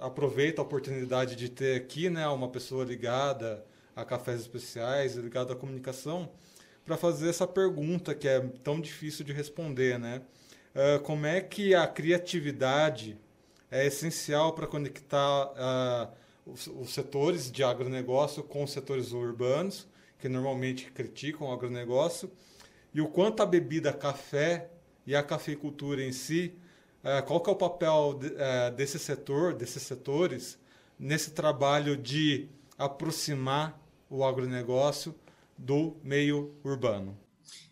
aproveita 0.00 0.60
a 0.60 0.64
oportunidade 0.64 1.34
de 1.34 1.48
ter 1.48 1.76
aqui 1.76 2.10
né, 2.10 2.28
uma 2.28 2.48
pessoa 2.50 2.84
ligada 2.84 3.64
a 3.94 4.04
cafés 4.04 4.40
especiais, 4.40 5.14
ligada 5.14 5.54
à 5.54 5.56
comunicação, 5.56 6.30
para 6.86 6.96
fazer 6.96 7.28
essa 7.28 7.46
pergunta 7.48 8.14
que 8.14 8.28
é 8.28 8.40
tão 8.62 8.80
difícil 8.80 9.24
de 9.24 9.32
responder. 9.32 9.98
Né? 9.98 10.22
Uh, 10.72 11.00
como 11.00 11.26
é 11.26 11.40
que 11.40 11.74
a 11.74 11.86
criatividade 11.86 13.18
é 13.68 13.84
essencial 13.84 14.52
para 14.52 14.68
conectar 14.68 15.46
uh, 15.46 16.08
os, 16.50 16.68
os, 16.68 16.94
setores 16.94 17.50
de 17.50 17.64
agronegócio 17.64 18.44
com 18.44 18.62
os 18.62 18.70
setores 18.70 19.10
urbanos, 19.10 19.88
que 20.20 20.28
normalmente 20.28 20.92
criticam 20.92 21.48
o 21.48 21.52
agronegócio, 21.52 22.30
e 22.94 23.00
o 23.00 23.08
quanto 23.08 23.42
a 23.42 23.46
bebida 23.46 23.92
café 23.92 24.70
e 25.04 25.16
a 25.16 25.22
cafeicultura 25.24 26.04
em 26.04 26.12
si, 26.12 26.54
uh, 27.02 27.26
qual 27.26 27.40
que 27.40 27.50
é 27.50 27.52
o 27.52 27.56
papel 27.56 28.20
de, 28.20 28.30
desse 28.76 29.00
setor, 29.00 29.54
desses 29.54 29.82
setores, 29.82 30.56
nesse 30.96 31.32
trabalho 31.32 31.96
de 31.96 32.48
aproximar 32.78 33.76
o 34.08 34.24
agronegócio 34.24 35.12
do 35.58 35.96
meio 36.02 36.54
urbano? 36.64 37.16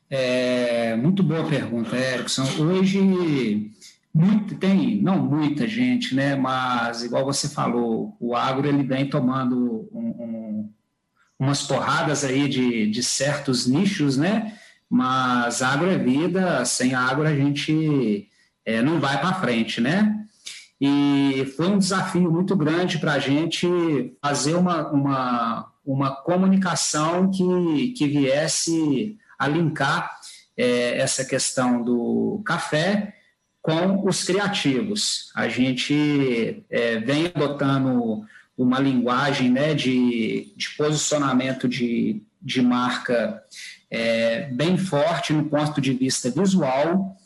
É, 0.08 0.94
muito 0.96 1.22
boa 1.22 1.44
pergunta, 1.48 1.96
Erickson. 1.96 2.44
Hoje 2.62 3.72
muito, 4.14 4.54
tem, 4.54 5.02
não 5.02 5.18
muita 5.18 5.66
gente, 5.66 6.14
né? 6.14 6.36
Mas, 6.36 7.02
igual 7.02 7.24
você 7.24 7.48
falou, 7.48 8.16
o 8.20 8.36
agro 8.36 8.68
ele 8.68 8.84
vem 8.84 9.08
tomando 9.08 9.88
um, 9.92 10.06
um, 10.08 10.72
umas 11.38 11.62
porradas 11.62 12.24
aí 12.24 12.48
de, 12.48 12.88
de 12.88 13.02
certos 13.02 13.66
nichos, 13.66 14.16
né? 14.16 14.56
Mas 14.88 15.62
agro 15.62 15.90
é 15.90 15.98
vida, 15.98 16.64
sem 16.64 16.94
agro 16.94 17.26
a 17.26 17.34
gente 17.34 18.28
é, 18.64 18.80
não 18.80 19.00
vai 19.00 19.20
para 19.20 19.34
frente, 19.34 19.80
né? 19.80 20.24
E 20.80 21.52
foi 21.56 21.66
um 21.66 21.78
desafio 21.78 22.30
muito 22.30 22.54
grande 22.54 22.98
para 22.98 23.14
a 23.14 23.18
gente 23.18 23.66
fazer 24.22 24.54
uma, 24.54 24.88
uma, 24.90 25.72
uma 25.84 26.14
comunicação 26.14 27.30
que, 27.30 27.94
que 27.96 28.06
viesse 28.08 29.18
a 29.38 29.46
linkar 29.46 30.10
é, 30.56 30.98
essa 30.98 31.24
questão 31.24 31.82
do 31.82 32.42
café 32.44 33.14
com 33.60 34.06
os 34.06 34.24
criativos. 34.24 35.30
A 35.34 35.48
gente 35.48 36.64
é, 36.70 36.98
vem 36.98 37.26
adotando 37.26 38.24
uma 38.56 38.78
linguagem 38.78 39.50
né, 39.50 39.74
de, 39.74 40.52
de 40.56 40.70
posicionamento 40.76 41.68
de, 41.68 42.22
de 42.40 42.62
marca 42.62 43.42
é, 43.90 44.46
bem 44.52 44.76
forte 44.76 45.32
no 45.32 45.46
ponto 45.46 45.80
de 45.80 45.92
vista 45.92 46.30
visual 46.30 47.16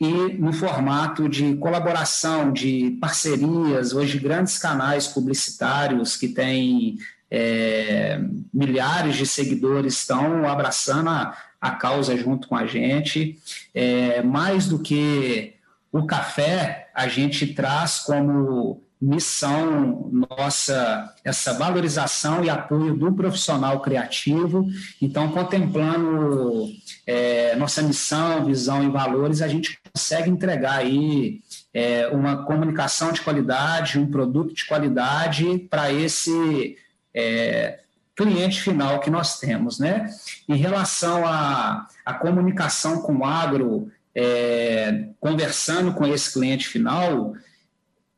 e 0.00 0.32
no 0.34 0.52
formato 0.52 1.28
de 1.28 1.56
colaboração, 1.56 2.52
de 2.52 2.96
parcerias, 3.00 3.92
hoje 3.92 4.18
grandes 4.18 4.58
canais 4.58 5.06
publicitários 5.06 6.16
que 6.16 6.28
têm 6.28 6.96
é, 7.30 8.20
milhares 8.52 9.16
de 9.16 9.26
seguidores 9.26 9.94
estão 9.94 10.48
abraçando 10.48 11.10
a, 11.10 11.36
a 11.60 11.70
causa 11.72 12.16
junto 12.16 12.48
com 12.48 12.56
a 12.56 12.66
gente. 12.66 13.38
É, 13.74 14.22
mais 14.22 14.66
do 14.66 14.78
que 14.78 15.54
o 15.92 16.06
café 16.06 16.88
a 16.94 17.08
gente 17.08 17.46
traz 17.48 17.98
como 17.98 18.82
missão 19.00 20.10
nossa 20.12 21.14
essa 21.24 21.54
valorização 21.54 22.44
e 22.44 22.50
apoio 22.50 22.94
do 22.94 23.10
profissional 23.12 23.80
criativo. 23.80 24.66
Então, 25.00 25.30
contemplando 25.30 26.68
é, 27.06 27.56
nossa 27.56 27.80
missão, 27.80 28.44
visão 28.44 28.84
e 28.84 28.90
valores, 28.90 29.40
a 29.40 29.48
gente 29.48 29.78
consegue 29.94 30.28
entregar 30.28 30.78
aí 30.78 31.40
é, 31.72 32.08
uma 32.08 32.44
comunicação 32.44 33.10
de 33.10 33.22
qualidade, 33.22 33.98
um 33.98 34.10
produto 34.10 34.54
de 34.54 34.66
qualidade 34.66 35.66
para 35.70 35.90
esse 35.90 36.76
é, 37.14 37.80
cliente 38.16 38.60
final 38.60 39.00
que 39.00 39.10
nós 39.10 39.38
temos, 39.38 39.78
né? 39.78 40.10
Em 40.48 40.56
relação 40.56 41.26
à, 41.26 41.88
comunicação 42.20 43.00
com 43.00 43.18
o 43.18 43.24
agro, 43.24 43.90
é, 44.14 45.08
conversando 45.18 45.94
com 45.94 46.06
esse 46.06 46.32
cliente 46.32 46.68
final, 46.68 47.34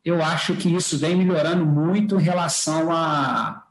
eu 0.05 0.23
acho 0.23 0.57
que 0.57 0.75
isso 0.75 0.99
vem 0.99 1.15
melhorando 1.15 1.65
muito 1.65 2.19
em 2.19 2.23
relação 2.23 2.91
a 2.91 3.65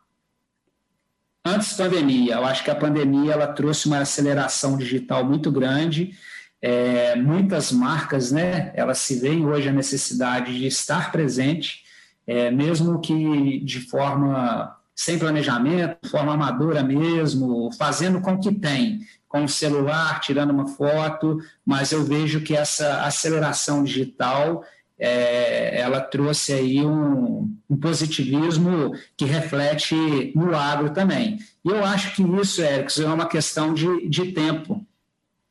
antes 1.43 1.75
da 1.75 1.85
pandemia. 1.85 2.35
Eu 2.35 2.45
acho 2.45 2.63
que 2.63 2.71
a 2.71 2.75
pandemia 2.75 3.33
ela 3.33 3.47
trouxe 3.47 3.87
uma 3.87 3.99
aceleração 3.99 4.77
digital 4.77 5.25
muito 5.25 5.51
grande. 5.51 6.15
É, 6.61 7.15
muitas 7.15 7.71
marcas, 7.71 8.31
né, 8.31 8.71
elas 8.75 8.99
se 8.99 9.19
veem 9.19 9.45
hoje 9.45 9.67
a 9.67 9.73
necessidade 9.73 10.57
de 10.57 10.67
estar 10.67 11.11
presente, 11.11 11.83
é, 12.27 12.51
mesmo 12.51 13.01
que 13.01 13.59
de 13.61 13.79
forma 13.81 14.77
sem 15.01 15.17
planejamento, 15.17 16.07
forma 16.07 16.35
amadora 16.35 16.83
mesmo, 16.83 17.71
fazendo 17.73 18.21
com 18.21 18.37
que 18.37 18.53
tem 18.53 18.99
com 19.27 19.45
o 19.45 19.49
celular, 19.49 20.19
tirando 20.19 20.51
uma 20.51 20.67
foto, 20.67 21.39
mas 21.65 21.91
eu 21.91 22.03
vejo 22.03 22.41
que 22.41 22.55
essa 22.55 23.01
aceleração 23.03 23.83
digital 23.83 24.63
é, 24.99 25.79
ela 25.79 26.01
trouxe 26.01 26.53
aí 26.53 26.85
um, 26.85 27.51
um, 27.67 27.77
positivismo 27.77 28.93
que 29.17 29.25
reflete 29.25 29.95
no 30.35 30.55
agro 30.55 30.91
também. 30.91 31.39
E 31.65 31.69
eu 31.69 31.83
acho 31.83 32.13
que 32.13 32.21
isso, 32.21 32.61
Erickson, 32.61 33.03
é 33.03 33.13
uma 33.13 33.27
questão 33.27 33.73
de, 33.73 34.07
de 34.07 34.33
tempo. 34.33 34.85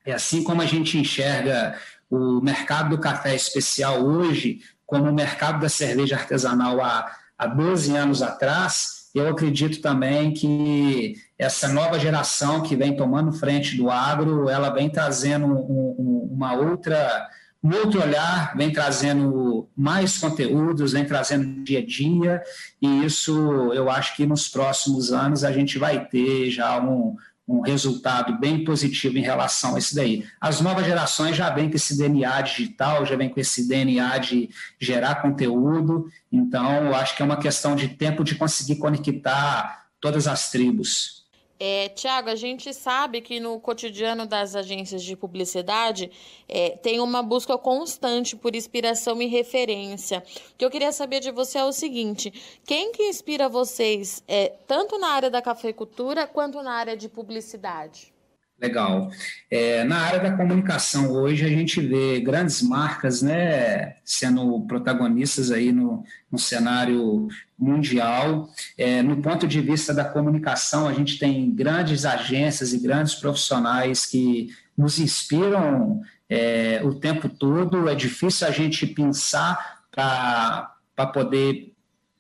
É 0.04 0.12
assim 0.12 0.44
como 0.44 0.62
a 0.62 0.66
gente 0.66 0.96
enxerga 0.96 1.76
o 2.08 2.40
mercado 2.40 2.90
do 2.90 3.00
café 3.00 3.34
especial 3.34 4.00
hoje, 4.00 4.60
como 4.86 5.10
o 5.10 5.14
mercado 5.14 5.58
da 5.58 5.68
cerveja 5.68 6.14
artesanal 6.14 6.80
há, 6.80 7.10
há 7.36 7.46
12 7.48 7.96
anos 7.96 8.22
atrás, 8.22 8.99
eu 9.14 9.28
acredito 9.28 9.80
também 9.80 10.32
que 10.32 11.16
essa 11.38 11.68
nova 11.68 11.98
geração 11.98 12.62
que 12.62 12.76
vem 12.76 12.96
tomando 12.96 13.32
frente 13.32 13.76
do 13.76 13.90
agro, 13.90 14.48
ela 14.48 14.70
vem 14.70 14.88
trazendo 14.88 15.46
um, 15.46 15.96
um, 15.98 16.28
uma 16.32 16.54
outra, 16.54 17.28
um 17.62 17.74
outro 17.74 18.00
olhar, 18.00 18.56
vem 18.56 18.72
trazendo 18.72 19.68
mais 19.76 20.18
conteúdos, 20.18 20.92
vem 20.92 21.04
trazendo 21.04 21.64
dia 21.64 21.80
a 21.80 21.84
dia, 21.84 22.42
e 22.80 23.04
isso 23.04 23.72
eu 23.72 23.90
acho 23.90 24.14
que 24.14 24.24
nos 24.24 24.48
próximos 24.48 25.12
anos 25.12 25.42
a 25.42 25.50
gente 25.50 25.78
vai 25.78 26.06
ter 26.06 26.50
já 26.50 26.80
um, 26.80 27.16
um 27.50 27.62
resultado 27.62 28.38
bem 28.38 28.62
positivo 28.62 29.18
em 29.18 29.22
relação 29.22 29.74
a 29.74 29.78
isso 29.80 29.94
daí. 29.96 30.24
As 30.40 30.60
novas 30.60 30.86
gerações 30.86 31.36
já 31.36 31.50
vêm 31.50 31.68
com 31.68 31.74
esse 31.74 31.98
DNA 31.98 32.40
digital, 32.42 33.04
já 33.04 33.16
vêm 33.16 33.28
com 33.28 33.40
esse 33.40 33.66
DNA 33.66 34.18
de 34.18 34.50
gerar 34.78 35.16
conteúdo, 35.16 36.08
então 36.30 36.94
acho 36.94 37.16
que 37.16 37.22
é 37.22 37.24
uma 37.24 37.36
questão 37.36 37.74
de 37.74 37.88
tempo 37.88 38.22
de 38.22 38.36
conseguir 38.36 38.76
conectar 38.76 39.86
todas 40.00 40.28
as 40.28 40.50
tribos. 40.52 41.19
É, 41.62 41.90
Tiago, 41.90 42.30
a 42.30 42.34
gente 42.34 42.72
sabe 42.72 43.20
que 43.20 43.38
no 43.38 43.60
cotidiano 43.60 44.26
das 44.26 44.56
agências 44.56 45.02
de 45.02 45.14
publicidade 45.14 46.10
é, 46.48 46.70
tem 46.70 47.00
uma 47.00 47.22
busca 47.22 47.58
constante 47.58 48.34
por 48.34 48.56
inspiração 48.56 49.20
e 49.20 49.26
referência. 49.26 50.24
O 50.52 50.56
que 50.56 50.64
eu 50.64 50.70
queria 50.70 50.90
saber 50.90 51.20
de 51.20 51.30
você 51.30 51.58
é 51.58 51.64
o 51.64 51.72
seguinte: 51.72 52.32
quem 52.64 52.92
que 52.92 53.02
inspira 53.02 53.46
vocês, 53.46 54.24
é, 54.26 54.54
tanto 54.66 54.98
na 54.98 55.08
área 55.08 55.28
da 55.28 55.42
cafeicultura 55.42 56.26
quanto 56.26 56.62
na 56.62 56.72
área 56.72 56.96
de 56.96 57.10
publicidade? 57.10 58.10
Legal. 58.58 59.10
É, 59.50 59.84
na 59.84 59.98
área 59.98 60.20
da 60.20 60.36
comunicação 60.36 61.12
hoje 61.12 61.44
a 61.46 61.48
gente 61.48 61.80
vê 61.80 62.20
grandes 62.20 62.60
marcas 62.60 63.22
né, 63.22 63.96
sendo 64.04 64.60
protagonistas 64.66 65.50
aí 65.50 65.72
no, 65.72 66.04
no 66.30 66.38
cenário 66.38 67.28
mundial. 67.60 68.48
É, 68.78 69.02
no 69.02 69.18
ponto 69.18 69.46
de 69.46 69.60
vista 69.60 69.92
da 69.92 70.04
comunicação, 70.04 70.88
a 70.88 70.92
gente 70.94 71.18
tem 71.18 71.54
grandes 71.54 72.06
agências 72.06 72.72
e 72.72 72.78
grandes 72.78 73.14
profissionais 73.14 74.06
que 74.06 74.48
nos 74.76 74.98
inspiram 74.98 76.00
é, 76.28 76.80
o 76.82 76.94
tempo 76.94 77.28
todo. 77.28 77.88
É 77.88 77.94
difícil 77.94 78.48
a 78.48 78.50
gente 78.50 78.86
pensar 78.86 79.82
para 79.90 81.06
poder 81.12 81.74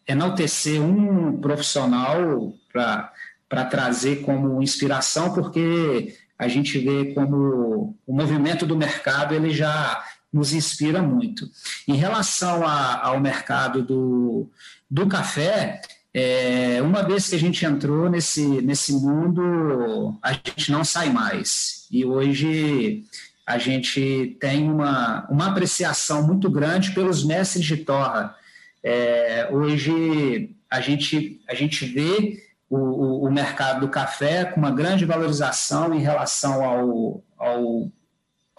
enaltecer 0.06 0.82
um 0.82 1.40
profissional 1.40 2.52
para 2.72 3.64
trazer 3.64 4.22
como 4.22 4.62
inspiração, 4.62 5.32
porque 5.32 6.16
a 6.38 6.48
gente 6.48 6.78
vê 6.78 7.12
como 7.14 7.96
o 8.06 8.12
movimento 8.12 8.66
do 8.66 8.76
mercado 8.76 9.34
ele 9.34 9.50
já 9.50 10.04
nos 10.32 10.52
inspira 10.52 11.02
muito. 11.02 11.48
Em 11.86 11.94
relação 11.94 12.66
a, 12.66 13.06
ao 13.06 13.20
mercado 13.20 13.82
do, 13.82 14.48
do 14.90 15.06
café, 15.06 15.80
é, 16.12 16.82
uma 16.82 17.02
vez 17.02 17.28
que 17.28 17.36
a 17.36 17.38
gente 17.38 17.64
entrou 17.64 18.10
nesse, 18.10 18.42
nesse 18.62 18.92
mundo, 18.92 20.18
a 20.20 20.32
gente 20.32 20.72
não 20.72 20.84
sai 20.84 21.10
mais. 21.10 21.86
E 21.90 22.04
hoje 22.04 23.04
a 23.46 23.58
gente 23.58 24.36
tem 24.40 24.70
uma, 24.70 25.26
uma 25.30 25.48
apreciação 25.48 26.26
muito 26.26 26.50
grande 26.50 26.92
pelos 26.92 27.24
mestres 27.24 27.64
de 27.64 27.76
torra. 27.78 28.34
É, 28.82 29.48
hoje 29.52 30.56
a 30.68 30.80
gente, 30.80 31.40
a 31.48 31.54
gente 31.54 31.84
vê 31.84 32.42
o, 32.68 33.26
o, 33.26 33.30
mercado 33.30 33.80
do 33.80 33.88
café 33.88 34.44
com 34.44 34.60
uma 34.60 34.70
grande 34.70 35.04
valorização 35.04 35.92
em 35.92 36.00
relação 36.00 36.64
ao, 36.64 37.24
ao, 37.36 37.90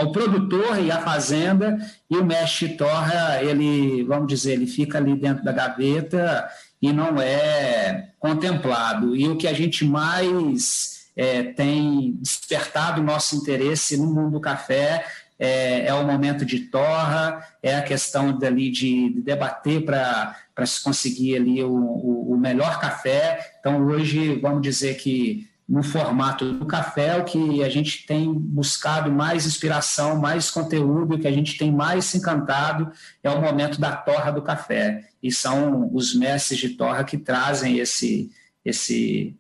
ao 0.02 0.12
produtor 0.12 0.80
e 0.80 0.92
à 0.92 1.00
fazenda, 1.00 1.78
e 2.10 2.18
o 2.18 2.26
mestre 2.26 2.70
torra, 2.70 3.42
ele, 3.42 4.04
vamos 4.04 4.28
dizer, 4.28 4.54
ele 4.54 4.68
fica 4.68 4.98
ali 4.98 5.16
dentro 5.16 5.44
da 5.44 5.52
gaveta 5.52 6.50
e 6.82 6.92
não 6.92 7.22
é 7.22 8.10
contemplado. 8.20 9.16
E 9.16 9.28
o 9.28 9.38
que 9.38 9.48
a 9.48 9.54
gente 9.54 9.86
mais 9.86 11.08
é, 11.16 11.44
tem 11.44 12.18
despertado 12.20 13.00
o 13.00 13.04
nosso 13.04 13.36
interesse 13.36 13.96
no 13.96 14.08
mundo 14.08 14.32
do 14.32 14.40
café 14.42 15.06
é, 15.44 15.88
é, 15.88 15.94
o 15.96 16.06
momento 16.06 16.46
de 16.46 16.60
torra, 16.60 17.44
é 17.64 17.76
a 17.76 17.82
questão 17.82 18.38
dali 18.38 18.70
de, 18.70 19.10
de 19.10 19.22
debater 19.22 19.84
para 19.84 20.36
se 20.68 20.84
conseguir 20.84 21.36
ali 21.36 21.64
o, 21.64 21.74
o, 21.74 22.34
o, 22.34 22.38
melhor 22.38 22.80
café. 22.80 23.54
Então, 23.60 23.84
hoje, 23.88 24.40
vamos 24.40 24.62
dizer 24.62 24.98
que 24.98 25.50
no 25.72 25.82
formato 25.82 26.52
do 26.52 26.66
café, 26.66 27.16
o 27.16 27.24
que 27.24 27.64
a 27.64 27.70
gente 27.70 28.06
tem 28.06 28.30
buscado 28.34 29.10
mais 29.10 29.46
inspiração, 29.46 30.18
mais 30.18 30.52
conteúdo, 30.52 31.18
que 31.18 31.26
a 31.26 31.32
gente 31.32 31.58
tem 31.58 31.72
mais 31.72 32.04
se 32.04 32.18
encantado 32.18 32.92
é 33.24 33.30
o 33.30 33.42
momento 33.42 33.80
da 33.80 33.96
torra 33.96 34.32
do 34.32 34.42
café. 34.42 35.08
E 35.24 35.32
são 35.32 35.90
os 35.96 36.14
mestres 36.14 36.60
de 36.60 36.72
torra 36.72 37.06
que 37.06 37.18
trazem 37.18 37.80
esse, 37.80 38.30
esse 38.66 39.34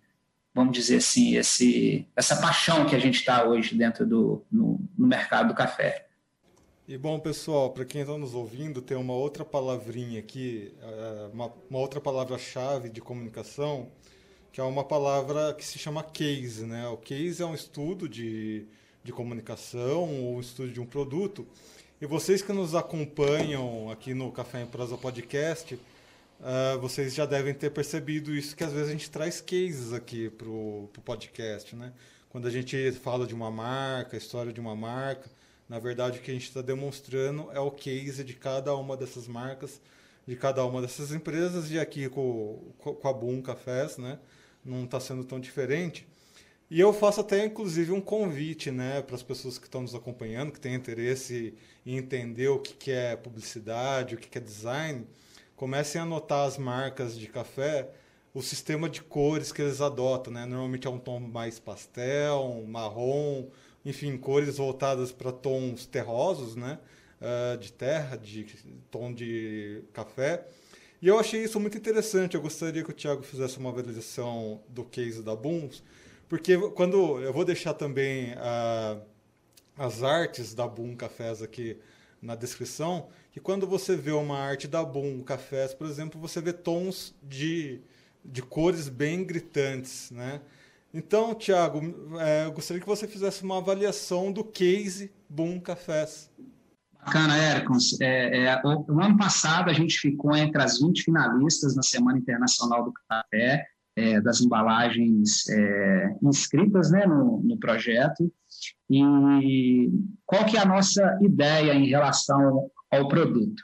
vamos 0.54 0.72
dizer 0.72 0.98
assim, 0.98 1.36
esse, 1.36 2.08
essa 2.16 2.38
paixão 2.38 2.86
que 2.86 2.96
a 2.96 3.00
gente 3.00 3.16
está 3.16 3.44
hoje 3.44 3.76
dentro 3.76 4.08
do 4.08 4.42
no, 4.50 4.80
no, 4.98 5.08
mercado 5.08 5.50
do 5.50 5.54
café. 5.54 6.08
E 6.88 6.98
bom, 6.98 7.20
pessoal, 7.20 7.72
para 7.72 7.84
quem 7.84 8.02
está 8.02 8.18
nos 8.18 8.34
ouvindo, 8.34 8.82
tem 8.82 8.96
uma 8.96 9.14
outra 9.14 9.44
palavrinha 9.44 10.20
aqui, 10.20 10.74
é, 10.82 11.30
uma, 11.34 11.52
uma 11.70 11.80
outra 11.80 12.00
palavra-chave 12.00 12.88
de 12.88 13.02
comunicação, 13.02 13.92
que 14.51 14.60
é 14.60 14.63
uma 14.63 14.84
palavra 14.84 15.53
que 15.53 15.65
se 15.65 15.79
chama 15.79 16.03
case. 16.03 16.65
Né? 16.65 16.88
O 16.88 16.98
case 16.98 17.41
é 17.41 17.46
um 17.46 17.55
estudo 17.55 18.08
de, 18.08 18.65
de 19.03 19.12
comunicação 19.12 20.10
ou 20.24 20.36
um 20.36 20.39
estudo 20.39 20.72
de 20.72 20.79
um 20.79 20.86
produto. 20.86 21.48
E 22.01 22.05
vocês 22.05 22.41
que 22.41 22.51
nos 22.51 22.74
acompanham 22.75 23.89
aqui 23.89 24.13
no 24.13 24.31
Café 24.31 24.62
em 24.62 24.67
Prosa 24.67 24.98
Podcast, 24.98 25.79
Uh, 26.41 26.79
vocês 26.79 27.13
já 27.13 27.24
devem 27.24 27.53
ter 27.53 27.70
percebido 27.70 28.34
isso, 28.34 28.55
que 28.55 28.63
às 28.63 28.74
vezes 28.74 28.89
a 28.89 28.91
gente 28.91 29.12
traz 29.12 29.39
cases 29.39 29.93
aqui 29.93 30.27
para 30.27 30.50
o 30.50 30.89
podcast, 31.05 31.75
né? 31.75 31.93
Quando 32.29 32.48
a 32.48 32.50
gente 32.50 32.91
fala 32.93 33.27
de 33.27 33.36
uma 33.36 33.51
marca, 33.51 34.17
história 34.17 34.51
de 34.51 34.60
uma 34.60 34.75
marca, 34.75 35.29
na 35.70 35.77
verdade 35.77 36.17
o 36.17 36.22
que 36.22 36.31
a 36.31 36.34
gente 36.34 36.48
está 36.48 36.63
demonstrando 36.63 37.48
é 37.53 37.60
o 37.60 37.70
case 37.70 38.24
de 38.24 38.34
cada 38.34 38.75
uma 38.75 38.98
dessas 38.98 39.27
marcas, 39.27 39.79
de 40.25 40.36
cada 40.36 40.65
uma 40.65 40.81
dessas 40.81 41.12
empresas, 41.12 41.70
e 41.70 41.77
aqui 41.77 42.10
com, 42.10 42.74
com 42.79 43.08
a 43.08 43.13
Boom 43.13 43.39
Cafés, 43.43 44.00
né? 44.00 44.17
Não 44.63 44.86
está 44.86 45.00
sendo 45.00 45.24
tão 45.24 45.39
diferente. 45.39 46.08
E 46.70 46.80
eu 46.80 46.94
faço 46.94 47.20
até, 47.20 47.46
inclusive, 47.46 47.91
um 47.91 48.00
convite 48.00 48.72
né, 48.72 49.01
para 49.01 49.15
as 49.15 49.22
pessoas 49.22 49.58
que 49.58 49.65
estão 49.65 49.82
nos 49.82 49.94
acompanhando, 49.94 50.53
que 50.53 50.60
têm 50.60 50.74
interesse 50.74 51.53
em 51.86 51.98
entender 51.98 52.48
o 52.48 52.60
que, 52.60 52.74
que 52.74 52.91
é 52.91 53.13
publicidade, 53.15 54.15
o 54.15 54.18
que, 54.18 54.30
que 54.30 54.38
é 54.38 54.41
design, 54.41 55.06
comecem 55.58 56.00
a 56.00 56.06
notar 56.06 56.48
as 56.48 56.58
marcas 56.58 57.20
de 57.20 57.27
café, 57.27 57.90
o 58.33 58.42
sistema 58.42 58.90
de 58.90 59.01
cores 59.01 59.51
que 59.51 59.62
eles 59.62 59.81
adotam, 59.81 60.31
né? 60.31 60.46
Normalmente 60.46 60.88
é 60.88 60.90
um 60.90 60.98
tom 60.98 61.20
mais 61.20 61.59
pastel, 61.59 62.42
um 62.46 62.66
marrom, 62.66 63.50
enfim, 63.83 64.18
cores 64.18 64.55
voltadas 64.57 65.12
para 65.12 65.31
tons 65.31 65.86
terrosos, 65.86 66.55
né? 66.55 66.79
Uh, 67.20 67.57
de 67.57 67.74
terra, 67.74 68.16
de 68.18 68.46
tom 68.90 69.14
de 69.14 69.83
café. 69.92 70.48
E 71.01 71.07
eu 71.07 71.18
achei 71.18 71.44
isso 71.44 71.59
muito 71.59 71.77
interessante. 71.77 72.35
Eu 72.35 72.42
gostaria 72.42 72.83
que 72.83 72.92
o 72.92 72.94
Thiago 72.94 73.24
fizesse 73.24 73.57
uma 73.57 73.70
avaliação 73.72 74.61
do 74.70 74.83
case 74.83 75.24
da 75.24 75.35
Booms, 75.35 75.83
porque 76.29 76.55
quando 76.72 77.20
eu 77.20 77.33
vou 77.33 77.44
deixar 77.44 77.74
também 77.74 78.33
uh, 78.33 79.01
as 79.75 80.03
artes 80.03 80.53
da 80.53 80.68
Boom 80.68 80.96
Cafés 80.96 81.42
aqui 81.42 81.77
na 82.22 82.35
descrição, 82.35 83.09
que 83.31 83.40
quando 83.40 83.66
você 83.66 83.96
vê 83.96 84.11
uma 84.11 84.37
arte 84.37 84.68
da 84.68 84.83
Boom 84.83 85.24
Cafés, 85.24 85.74
por 85.74 85.87
exemplo, 85.87 86.22
você 86.22 86.40
vê 86.40 86.53
tons 86.53 87.16
de, 87.24 87.81
de 88.24 88.44
cores 88.44 88.87
bem 88.87 89.24
gritantes, 89.24 90.11
né? 90.11 90.40
Então, 90.94 91.33
Tiago, 91.33 91.81
é, 92.20 92.46
eu 92.46 92.51
gostaria 92.51 92.81
que 92.81 92.87
você 92.87 93.07
fizesse 93.07 93.44
uma 93.44 93.57
avaliação 93.57 94.31
do 94.31 94.44
case 94.44 95.11
Boom 95.27 95.59
Cafés. 95.59 96.29
Bacana, 97.03 97.35
Érico. 97.35 97.74
É, 98.00 98.46
é, 98.46 98.61
o, 98.64 98.94
o, 98.94 99.01
ano 99.01 99.18
passado 99.18 99.70
a 99.70 99.74
gente 99.74 99.98
ficou 99.98 100.35
entre 100.35 100.61
as 100.61 100.79
20 100.79 101.03
finalistas 101.03 101.75
na 101.75 101.81
Semana 101.81 102.18
Internacional 102.18 102.83
do 102.83 102.94
Café, 103.09 103.66
é, 103.96 104.22
das 104.22 104.40
embalagens 104.40 105.50
é, 105.50 106.16
inscritas 106.22 106.92
né, 106.92 107.05
no, 107.05 107.42
no 107.44 107.57
projeto. 107.57 108.31
E 108.90 109.90
qual 110.25 110.46
que 110.46 110.57
é 110.57 110.61
a 110.61 110.66
nossa 110.66 111.18
ideia 111.22 111.74
em 111.74 111.87
relação 111.87 112.70
ao 112.92 113.07
produto. 113.07 113.64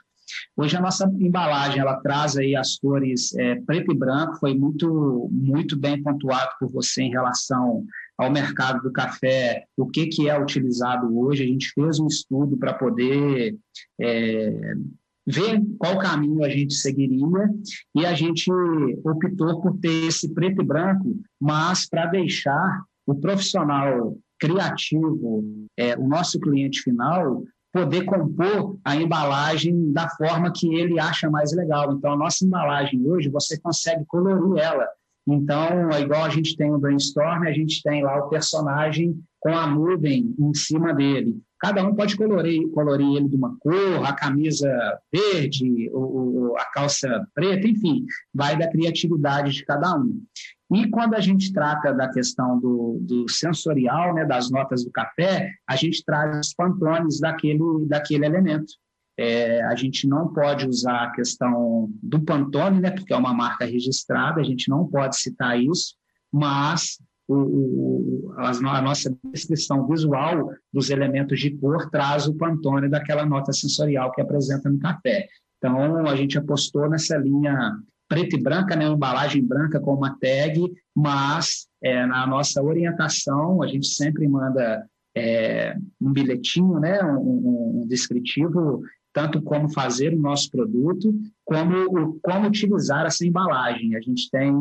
Hoje 0.56 0.76
a 0.76 0.80
nossa 0.80 1.10
embalagem 1.18 1.80
ela 1.80 2.00
traz 2.00 2.36
aí 2.36 2.56
as 2.56 2.76
cores 2.76 3.34
é, 3.36 3.56
preto 3.56 3.92
e 3.92 3.96
branco, 3.96 4.36
foi 4.36 4.54
muito 4.54 5.28
muito 5.30 5.76
bem 5.76 6.02
pontuado 6.02 6.50
por 6.58 6.70
você 6.70 7.02
em 7.02 7.10
relação 7.10 7.84
ao 8.18 8.32
mercado 8.32 8.82
do 8.82 8.92
café, 8.92 9.64
o 9.76 9.86
que 9.86 10.06
que 10.06 10.28
é 10.28 10.38
utilizado 10.38 11.16
hoje. 11.16 11.44
A 11.44 11.46
gente 11.46 11.70
fez 11.72 12.00
um 12.00 12.08
estudo 12.08 12.56
para 12.56 12.74
poder 12.74 13.56
é, 14.00 14.74
ver 15.24 15.62
qual 15.78 15.98
caminho 15.98 16.42
a 16.42 16.48
gente 16.48 16.74
seguiria 16.74 17.48
e 17.94 18.04
a 18.04 18.14
gente 18.14 18.50
optou 19.04 19.60
por 19.60 19.78
ter 19.78 20.06
esse 20.06 20.34
preto 20.34 20.62
e 20.62 20.66
branco, 20.66 21.16
mas 21.40 21.88
para 21.88 22.06
deixar 22.06 22.82
o 23.06 23.14
profissional 23.14 24.16
criativo, 24.38 25.44
é, 25.76 25.96
o 25.96 26.06
nosso 26.08 26.40
cliente 26.40 26.80
final, 26.82 27.42
poder 27.72 28.04
compor 28.04 28.78
a 28.84 28.96
embalagem 28.96 29.92
da 29.92 30.08
forma 30.10 30.52
que 30.52 30.74
ele 30.74 30.98
acha 30.98 31.30
mais 31.30 31.52
legal. 31.52 31.92
Então, 31.92 32.12
a 32.12 32.16
nossa 32.16 32.44
embalagem 32.44 33.06
hoje, 33.06 33.28
você 33.28 33.58
consegue 33.60 34.04
colorir 34.06 34.62
ela. 34.62 34.86
Então, 35.30 35.90
é 35.90 36.00
igual 36.00 36.24
a 36.24 36.30
gente 36.30 36.56
tem 36.56 36.72
o 36.72 36.78
brainstorm, 36.78 37.46
a 37.46 37.52
gente 37.52 37.82
tem 37.82 38.02
lá 38.02 38.16
o 38.16 38.30
personagem 38.30 39.20
com 39.38 39.50
a 39.50 39.66
nuvem 39.66 40.34
em 40.38 40.54
cima 40.54 40.94
dele. 40.94 41.38
Cada 41.60 41.84
um 41.84 41.94
pode 41.94 42.16
colorir, 42.16 42.66
colorir 42.70 43.16
ele 43.16 43.28
de 43.28 43.36
uma 43.36 43.54
cor, 43.58 44.06
a 44.06 44.12
camisa 44.12 44.70
verde, 45.12 45.90
a 46.56 46.64
calça 46.72 47.26
preta, 47.34 47.66
enfim, 47.66 48.06
vai 48.32 48.56
da 48.56 48.70
criatividade 48.70 49.52
de 49.52 49.64
cada 49.66 49.96
um. 49.96 50.22
E 50.72 50.88
quando 50.88 51.14
a 51.14 51.20
gente 51.20 51.52
trata 51.52 51.92
da 51.92 52.08
questão 52.08 52.58
do, 52.58 52.98
do 53.00 53.28
sensorial, 53.28 54.14
né, 54.14 54.24
das 54.24 54.50
notas 54.50 54.84
do 54.84 54.90
café, 54.90 55.50
a 55.68 55.76
gente 55.76 56.04
traz 56.04 56.38
os 56.38 56.54
pantones 56.54 57.20
daquele, 57.20 57.86
daquele 57.86 58.24
elemento. 58.24 58.72
É, 59.18 59.62
a 59.64 59.74
gente 59.74 60.06
não 60.06 60.32
pode 60.32 60.66
usar 60.68 61.04
a 61.04 61.10
questão 61.10 61.90
do 62.02 62.20
Pantone, 62.20 62.80
né, 62.80 62.90
porque 62.92 63.12
é 63.12 63.16
uma 63.16 63.34
marca 63.34 63.64
registrada, 63.64 64.40
a 64.40 64.44
gente 64.44 64.68
não 64.68 64.86
pode 64.86 65.16
citar 65.16 65.60
isso, 65.60 65.96
mas 66.32 66.98
o, 67.26 67.34
o, 67.34 68.32
a, 68.36 68.50
a, 68.50 68.82
nossa 68.82 69.14
descrição 69.32 69.86
visual 69.88 70.50
dos 70.72 70.88
elementos 70.88 71.40
de 71.40 71.50
cor 71.50 71.90
traz 71.90 72.26
o 72.28 72.34
Pantone 72.34 72.88
daquela 72.88 73.26
nota 73.26 73.52
sensorial 73.52 74.12
que 74.12 74.20
apresenta 74.20 74.70
no 74.70 74.78
café. 74.78 75.26
Então, 75.58 76.06
a 76.06 76.14
gente 76.14 76.38
apostou 76.38 76.88
nessa 76.88 77.16
linha 77.16 77.76
preta 78.08 78.36
e 78.36 78.42
branca, 78.42 78.74
né, 78.74 78.86
embalagem 78.86 79.44
branca 79.44 79.78
com 79.78 79.94
uma 79.94 80.16
tag, 80.18 80.72
mas 80.96 81.66
é, 81.82 82.06
na 82.06 82.26
nossa 82.26 82.62
orientação 82.62 83.62
a 83.62 83.66
gente 83.66 83.86
sempre 83.86 84.26
manda 84.26 84.88
é, 85.14 85.76
um 86.00 86.12
bilhetinho, 86.12 86.80
né, 86.80 87.02
um, 87.04 87.82
um, 87.82 87.86
descritivo, 87.86 88.82
tanto 89.12 89.42
como 89.42 89.72
fazer 89.72 90.14
o 90.14 90.18
nosso 90.18 90.50
produto, 90.50 91.12
como 91.44 92.18
como 92.22 92.48
utilizar 92.48 93.06
essa 93.06 93.26
embalagem. 93.26 93.96
A 93.96 94.00
gente 94.00 94.30
tem 94.30 94.52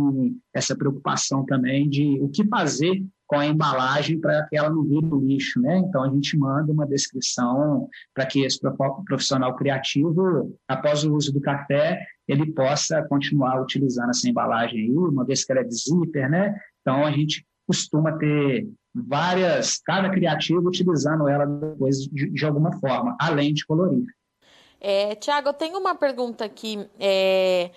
essa 0.54 0.76
preocupação 0.76 1.46
também 1.46 1.90
de 1.90 2.20
o 2.22 2.30
que 2.30 2.48
fazer 2.48 3.04
com 3.28 3.38
a 3.38 3.46
embalagem 3.46 4.20
para 4.20 4.48
que 4.48 4.58
ela 4.58 4.70
não 4.70 4.84
vire 4.84 5.10
lixo, 5.22 5.60
né? 5.60 5.78
Então 5.80 6.02
a 6.02 6.10
gente 6.10 6.38
manda 6.38 6.72
uma 6.72 6.88
descrição 6.88 7.90
para 8.14 8.26
que 8.26 8.42
esse 8.42 8.60
profissional 9.06 9.54
criativo, 9.56 10.58
após 10.68 11.04
o 11.04 11.14
uso 11.14 11.34
do 11.34 11.42
café, 11.42 12.00
ele 12.28 12.52
possa 12.54 13.04
continuar 13.04 13.62
utilizando 13.62 14.10
essa 14.10 14.30
embalagem 14.30 14.80
aí, 14.80 14.92
uma 14.92 15.26
vez 15.26 15.44
que 15.44 15.52
ela 15.52 15.62
é 15.62 15.66
de 15.66 15.76
zíper, 15.76 16.30
né? 16.30 16.56
Então, 16.82 17.06
a 17.06 17.12
gente 17.12 17.46
costuma 17.68 18.14
ter 18.14 18.66
várias, 18.96 19.78
cada 19.86 20.10
criativo 20.10 20.68
utilizando 20.68 21.28
ela 21.28 21.46
depois 21.46 22.00
de, 22.00 22.30
de 22.30 22.46
alguma 22.46 22.72
forma, 22.80 23.16
além 23.20 23.54
de 23.54 23.66
colorir. 23.66 24.06
É, 24.80 25.16
Tiago, 25.16 25.50
eu 25.50 25.54
tenho 25.54 25.80
uma 25.80 25.96
pergunta 25.96 26.46
aqui. 26.46 26.88
É, 27.00 27.72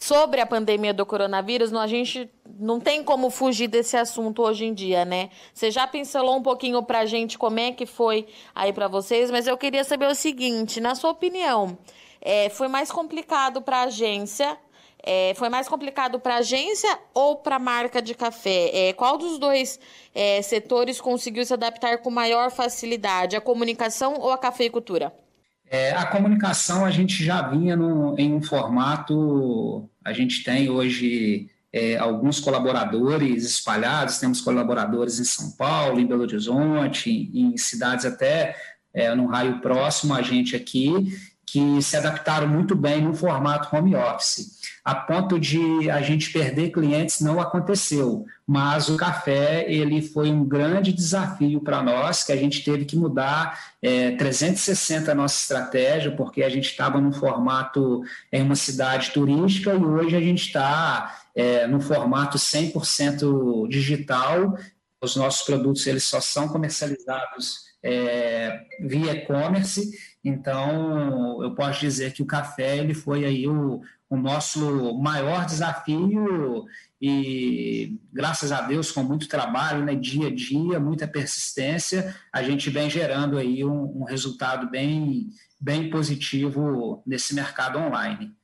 sobre 0.00 0.40
a 0.40 0.46
pandemia 0.46 0.94
do 0.94 1.04
coronavírus, 1.04 1.72
a 1.74 1.86
gente 1.86 2.28
não 2.58 2.80
tem 2.80 3.04
como 3.04 3.28
fugir 3.28 3.68
desse 3.68 3.98
assunto 3.98 4.42
hoje 4.42 4.64
em 4.64 4.72
dia, 4.72 5.04
né? 5.04 5.28
Você 5.52 5.70
já 5.70 5.86
pincelou 5.86 6.38
um 6.38 6.42
pouquinho 6.42 6.82
para 6.82 7.00
a 7.00 7.06
gente 7.06 7.36
como 7.36 7.60
é 7.60 7.70
que 7.70 7.84
foi 7.84 8.26
aí 8.54 8.72
para 8.72 8.88
vocês, 8.88 9.30
mas 9.30 9.46
eu 9.46 9.58
queria 9.58 9.84
saber 9.84 10.06
o 10.08 10.14
seguinte, 10.14 10.80
na 10.80 10.94
sua 10.94 11.10
opinião, 11.10 11.76
é, 12.20 12.48
foi 12.48 12.66
mais 12.66 12.90
complicado 12.90 13.60
para 13.60 13.78
a 13.78 13.82
agência? 13.84 14.58
É, 15.02 15.32
foi 15.36 15.48
mais 15.48 15.68
complicado 15.68 16.18
para 16.18 16.34
a 16.34 16.38
agência 16.38 16.98
ou 17.14 17.36
para 17.36 17.56
a 17.56 17.58
marca 17.58 18.00
de 18.00 18.14
café? 18.14 18.70
É, 18.72 18.92
qual 18.94 19.18
dos 19.18 19.38
dois 19.38 19.78
é, 20.14 20.40
setores 20.40 21.00
conseguiu 21.00 21.44
se 21.44 21.52
adaptar 21.52 21.98
com 21.98 22.10
maior 22.10 22.50
facilidade, 22.50 23.36
a 23.36 23.40
comunicação 23.40 24.14
ou 24.18 24.30
a 24.30 24.38
cafeicultura? 24.38 25.12
É, 25.72 25.92
a 25.92 26.04
comunicação 26.04 26.84
a 26.84 26.90
gente 26.90 27.24
já 27.24 27.42
vinha 27.42 27.76
no, 27.76 28.18
em 28.18 28.34
um 28.34 28.42
formato, 28.42 29.88
a 30.04 30.12
gente 30.12 30.42
tem 30.42 30.68
hoje 30.68 31.48
é, 31.72 31.96
alguns 31.96 32.40
colaboradores 32.40 33.44
espalhados, 33.44 34.18
temos 34.18 34.40
colaboradores 34.40 35.20
em 35.20 35.24
São 35.24 35.52
Paulo, 35.52 36.00
em 36.00 36.06
Belo 36.08 36.22
Horizonte, 36.22 37.30
em 37.32 37.56
cidades 37.56 38.04
até 38.04 38.56
é, 38.92 39.14
no 39.14 39.26
raio 39.26 39.60
próximo 39.60 40.12
a 40.12 40.22
gente 40.22 40.56
aqui, 40.56 40.90
que 41.50 41.82
se 41.82 41.96
adaptaram 41.96 42.46
muito 42.46 42.76
bem 42.76 43.02
no 43.02 43.12
formato 43.12 43.74
home 43.74 43.96
office. 43.96 44.60
A 44.84 44.94
ponto 44.94 45.38
de 45.38 45.90
a 45.90 46.00
gente 46.00 46.32
perder 46.32 46.70
clientes 46.70 47.20
não 47.20 47.40
aconteceu, 47.40 48.24
mas 48.46 48.88
o 48.88 48.96
café 48.96 49.64
ele 49.68 50.00
foi 50.00 50.30
um 50.30 50.44
grande 50.44 50.92
desafio 50.92 51.60
para 51.60 51.82
nós, 51.82 52.22
que 52.22 52.30
a 52.30 52.36
gente 52.36 52.62
teve 52.62 52.84
que 52.84 52.96
mudar 52.96 53.58
é, 53.82 54.12
360 54.12 55.10
a 55.10 55.14
nossa 55.14 55.40
estratégia, 55.40 56.12
porque 56.12 56.42
a 56.44 56.48
gente 56.48 56.70
estava 56.70 57.00
no 57.00 57.12
formato 57.12 58.02
em 58.32 58.42
uma 58.42 58.54
cidade 58.54 59.10
turística 59.10 59.74
e 59.74 59.84
hoje 59.84 60.16
a 60.16 60.20
gente 60.20 60.46
está 60.46 61.20
é, 61.34 61.66
no 61.66 61.80
formato 61.80 62.38
100% 62.38 63.68
digital. 63.68 64.56
Os 65.02 65.16
nossos 65.16 65.42
produtos 65.42 65.86
eles 65.86 66.04
só 66.04 66.20
são 66.20 66.48
comercializados 66.48 67.70
é, 67.82 68.60
via 68.80 69.12
e-commerce 69.12 69.90
então, 70.22 71.42
eu 71.42 71.54
posso 71.54 71.80
dizer 71.80 72.12
que 72.12 72.22
o 72.22 72.26
café 72.26 72.76
ele 72.76 72.92
foi 72.92 73.24
aí 73.24 73.48
o, 73.48 73.80
o 74.08 74.16
nosso 74.16 74.98
maior 74.98 75.46
desafio 75.46 76.66
e 77.00 77.98
graças 78.12 78.52
a 78.52 78.60
Deus 78.60 78.92
com 78.92 79.02
muito 79.02 79.26
trabalho, 79.26 79.82
né, 79.82 79.94
dia 79.94 80.28
a 80.28 80.34
dia, 80.34 80.78
muita 80.78 81.08
persistência, 81.08 82.14
a 82.30 82.42
gente 82.42 82.68
vem 82.68 82.90
gerando 82.90 83.38
aí 83.38 83.64
um, 83.64 84.02
um 84.02 84.04
resultado 84.04 84.68
bem 84.68 85.30
bem 85.62 85.90
positivo 85.90 87.02
nesse 87.06 87.34
mercado 87.34 87.78
online. 87.78 88.34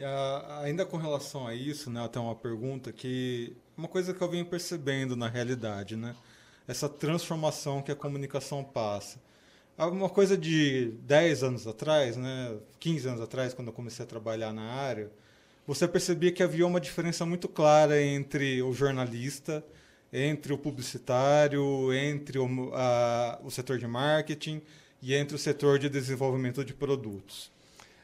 A, 0.00 0.62
ainda 0.64 0.84
com 0.84 0.96
relação 0.96 1.46
a 1.46 1.54
isso, 1.54 1.90
né, 1.90 2.04
até 2.04 2.18
uma 2.18 2.34
pergunta 2.34 2.92
que 2.92 3.56
uma 3.76 3.88
coisa 3.88 4.14
que 4.14 4.20
eu 4.20 4.30
venho 4.30 4.44
percebendo 4.44 5.16
na 5.16 5.28
realidade, 5.28 5.96
né, 5.96 6.14
essa 6.66 6.88
transformação 6.88 7.82
que 7.82 7.90
a 7.90 7.96
comunicação 7.96 8.62
passa 8.62 9.20
Alguma 9.76 10.08
coisa 10.08 10.38
de 10.38 10.92
10 11.02 11.42
anos 11.42 11.66
atrás, 11.66 12.16
né, 12.16 12.56
15 12.78 13.08
anos 13.08 13.20
atrás, 13.20 13.52
quando 13.52 13.68
eu 13.68 13.74
comecei 13.74 14.04
a 14.04 14.08
trabalhar 14.08 14.52
na 14.52 14.62
área, 14.62 15.10
você 15.66 15.88
percebia 15.88 16.30
que 16.30 16.44
havia 16.44 16.64
uma 16.64 16.80
diferença 16.80 17.26
muito 17.26 17.48
clara 17.48 18.00
entre 18.00 18.62
o 18.62 18.72
jornalista, 18.72 19.64
entre 20.12 20.52
o 20.52 20.58
publicitário, 20.58 21.92
entre 21.92 22.38
o, 22.38 22.70
a, 22.72 23.40
o 23.42 23.50
setor 23.50 23.78
de 23.78 23.86
marketing 23.88 24.62
e 25.02 25.12
entre 25.12 25.34
o 25.34 25.38
setor 25.40 25.80
de 25.80 25.88
desenvolvimento 25.88 26.64
de 26.64 26.72
produtos. 26.72 27.50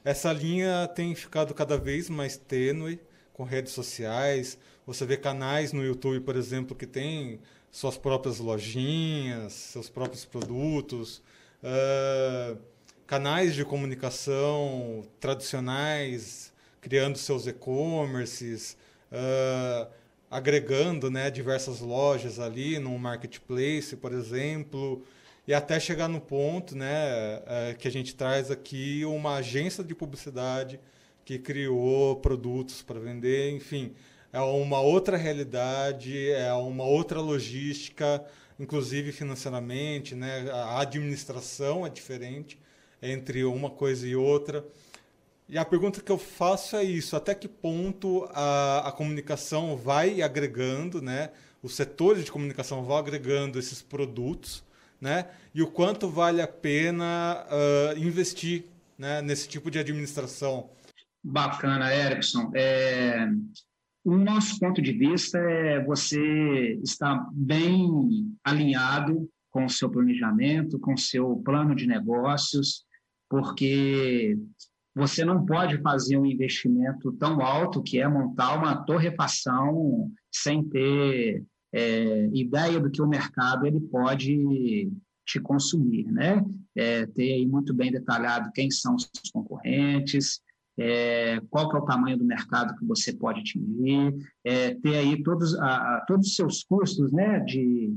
Essa 0.04 0.32
linha 0.32 0.88
tem 0.88 1.14
ficado 1.14 1.54
cada 1.54 1.78
vez 1.78 2.10
mais 2.10 2.36
tênue 2.36 2.98
com 3.32 3.44
redes 3.44 3.72
sociais. 3.72 4.58
Você 4.84 5.06
vê 5.06 5.16
canais 5.16 5.72
no 5.72 5.84
YouTube, 5.84 6.18
por 6.24 6.34
exemplo, 6.34 6.74
que 6.74 6.86
têm 6.86 7.38
suas 7.70 7.96
próprias 7.96 8.40
lojinhas, 8.40 9.52
seus 9.52 9.88
próprios 9.88 10.24
produtos 10.24 11.22
uh, 11.62 12.58
canais 13.06 13.54
de 13.54 13.64
comunicação 13.64 15.04
tradicionais 15.18 16.50
criando 16.80 17.18
seus 17.18 17.46
e-commerces, 17.46 18.76
uh, 19.12 19.90
agregando 20.30 21.10
né, 21.10 21.30
diversas 21.30 21.80
lojas 21.80 22.38
ali 22.38 22.78
no 22.78 22.98
marketplace, 22.98 23.96
por 23.96 24.12
exemplo, 24.12 25.04
e 25.46 25.52
até 25.52 25.78
chegar 25.78 26.08
no 26.08 26.20
ponto 26.20 26.76
né, 26.76 27.38
uh, 27.38 27.76
que 27.76 27.86
a 27.86 27.90
gente 27.90 28.14
traz 28.14 28.50
aqui 28.50 29.04
uma 29.04 29.36
agência 29.36 29.84
de 29.84 29.94
publicidade 29.94 30.80
que 31.24 31.38
criou 31.38 32.16
produtos 32.16 32.82
para 32.82 32.98
vender, 32.98 33.50
enfim, 33.50 33.92
é 34.32 34.40
uma 34.40 34.80
outra 34.80 35.16
realidade, 35.16 36.30
é 36.30 36.52
uma 36.52 36.84
outra 36.84 37.20
logística, 37.20 38.24
inclusive 38.60 39.10
financeiramente, 39.10 40.14
né? 40.14 40.50
A 40.52 40.80
administração 40.80 41.86
é 41.86 41.88
diferente 41.88 42.60
entre 43.02 43.42
uma 43.42 43.70
coisa 43.70 44.06
e 44.06 44.14
outra. 44.14 44.64
E 45.48 45.56
a 45.56 45.64
pergunta 45.64 46.02
que 46.02 46.12
eu 46.12 46.18
faço 46.18 46.76
é 46.76 46.84
isso: 46.84 47.16
até 47.16 47.34
que 47.34 47.48
ponto 47.48 48.28
a, 48.34 48.88
a 48.88 48.92
comunicação 48.92 49.76
vai 49.76 50.20
agregando, 50.20 51.00
né? 51.00 51.30
Os 51.62 51.74
setores 51.74 52.24
de 52.24 52.30
comunicação 52.30 52.84
vão 52.84 52.96
agregando 52.96 53.58
esses 53.58 53.80
produtos, 53.80 54.62
né? 55.00 55.26
E 55.54 55.62
o 55.62 55.66
quanto 55.66 56.08
vale 56.08 56.42
a 56.42 56.48
pena 56.48 57.46
uh, 57.48 57.98
investir 57.98 58.66
né, 58.96 59.22
nesse 59.22 59.48
tipo 59.48 59.70
de 59.70 59.78
administração? 59.78 60.70
Bacana, 61.24 61.94
Erickson. 61.94 62.50
É, 62.54 63.28
o 64.04 64.16
nosso 64.16 64.58
ponto 64.58 64.80
de 64.80 64.92
vista 64.92 65.38
é 65.38 65.84
você 65.84 66.78
estar 66.82 67.28
bem 67.32 68.34
alinhado 68.42 69.28
com 69.50 69.64
o 69.64 69.70
seu 69.70 69.90
planejamento, 69.90 70.78
com 70.78 70.94
o 70.94 70.98
seu 70.98 71.36
plano 71.36 71.74
de 71.74 71.86
negócios, 71.86 72.84
porque 73.28 74.38
você 74.94 75.24
não 75.24 75.44
pode 75.44 75.80
fazer 75.82 76.16
um 76.16 76.26
investimento 76.26 77.12
tão 77.12 77.40
alto 77.40 77.82
que 77.82 78.00
é 78.00 78.08
montar 78.08 78.56
uma 78.56 78.84
torrefação 78.84 80.10
sem 80.32 80.64
ter 80.68 81.44
é, 81.72 82.28
ideia 82.32 82.80
do 82.80 82.90
que 82.90 83.02
o 83.02 83.08
mercado 83.08 83.66
ele 83.66 83.80
pode 83.80 84.90
te 85.24 85.40
consumir, 85.40 86.10
né? 86.10 86.44
É, 86.74 87.06
ter 87.06 87.34
aí 87.34 87.46
muito 87.46 87.72
bem 87.72 87.92
detalhado 87.92 88.50
quem 88.52 88.70
são 88.70 88.96
os 88.96 89.08
concorrentes, 89.32 90.40
é, 90.80 91.38
qual 91.50 91.68
que 91.68 91.76
é 91.76 91.78
o 91.78 91.84
tamanho 91.84 92.16
do 92.16 92.24
mercado 92.24 92.74
que 92.78 92.86
você 92.86 93.12
pode 93.12 93.40
atingir, 93.40 94.14
é, 94.42 94.74
ter 94.76 94.96
aí 94.96 95.22
todos, 95.22 95.54
a, 95.58 95.96
a, 95.96 96.04
todos 96.06 96.28
os 96.28 96.34
seus 96.34 96.64
custos, 96.64 97.12
né, 97.12 97.38
de 97.40 97.94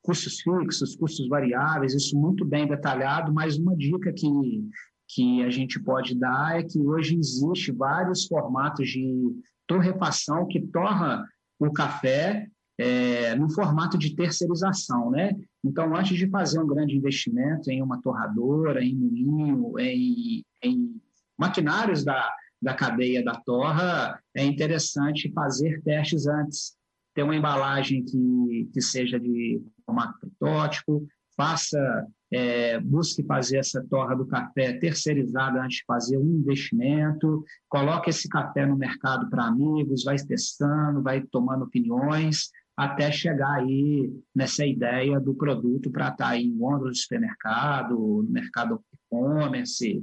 custos 0.00 0.40
fixos, 0.40 0.94
custos 0.94 1.28
variáveis, 1.28 1.94
isso 1.94 2.16
muito 2.16 2.44
bem 2.44 2.68
detalhado, 2.68 3.32
mas 3.32 3.58
uma 3.58 3.76
dica 3.76 4.12
que, 4.12 4.28
que 5.08 5.42
a 5.42 5.50
gente 5.50 5.82
pode 5.82 6.14
dar 6.14 6.60
é 6.60 6.62
que 6.62 6.78
hoje 6.78 7.16
existe 7.16 7.72
vários 7.72 8.26
formatos 8.26 8.88
de 8.88 9.34
torrefação 9.66 10.46
que 10.46 10.60
torna 10.60 11.26
o 11.58 11.72
café 11.72 12.46
é, 12.78 13.34
no 13.34 13.50
formato 13.50 13.98
de 13.98 14.14
terceirização, 14.14 15.10
né? 15.10 15.36
Então, 15.64 15.94
antes 15.94 16.16
de 16.16 16.28
fazer 16.28 16.60
um 16.60 16.66
grande 16.66 16.96
investimento 16.96 17.70
em 17.70 17.82
uma 17.82 18.00
torradora, 18.00 18.82
em 18.82 18.94
moinho, 18.94 19.78
em, 19.78 20.44
em 20.62 21.00
maquinários 21.38 22.04
da, 22.04 22.32
da 22.60 22.74
cadeia 22.74 23.24
da 23.24 23.34
torra, 23.34 24.20
é 24.34 24.44
interessante 24.44 25.32
fazer 25.32 25.82
testes 25.82 26.26
antes. 26.26 26.74
Ter 27.14 27.22
uma 27.22 27.36
embalagem 27.36 28.04
que, 28.04 28.70
que 28.72 28.80
seja 28.80 29.20
de 29.20 29.60
formato 29.84 30.18
protótipo, 30.18 31.06
faça, 31.36 32.06
é, 32.32 32.78
busque 32.80 33.22
fazer 33.24 33.58
essa 33.58 33.84
torra 33.88 34.14
do 34.14 34.26
café 34.26 34.74
terceirizada 34.74 35.60
antes 35.60 35.78
de 35.78 35.84
fazer 35.84 36.16
um 36.16 36.38
investimento, 36.38 37.44
coloque 37.68 38.10
esse 38.10 38.28
café 38.28 38.64
no 38.64 38.76
mercado 38.76 39.28
para 39.28 39.44
amigos, 39.44 40.04
vai 40.04 40.16
testando, 40.16 41.02
vai 41.02 41.20
tomando 41.22 41.64
opiniões, 41.64 42.50
até 42.76 43.10
chegar 43.12 43.60
aí 43.60 44.10
nessa 44.34 44.64
ideia 44.64 45.20
do 45.20 45.34
produto 45.34 45.90
para 45.90 46.08
estar 46.08 46.28
tá 46.30 46.36
em 46.36 46.56
gôndola 46.56 46.90
de 46.90 46.98
supermercado, 46.98 47.94
no 47.94 48.30
mercado 48.30 48.82
e-commerce, 48.92 50.02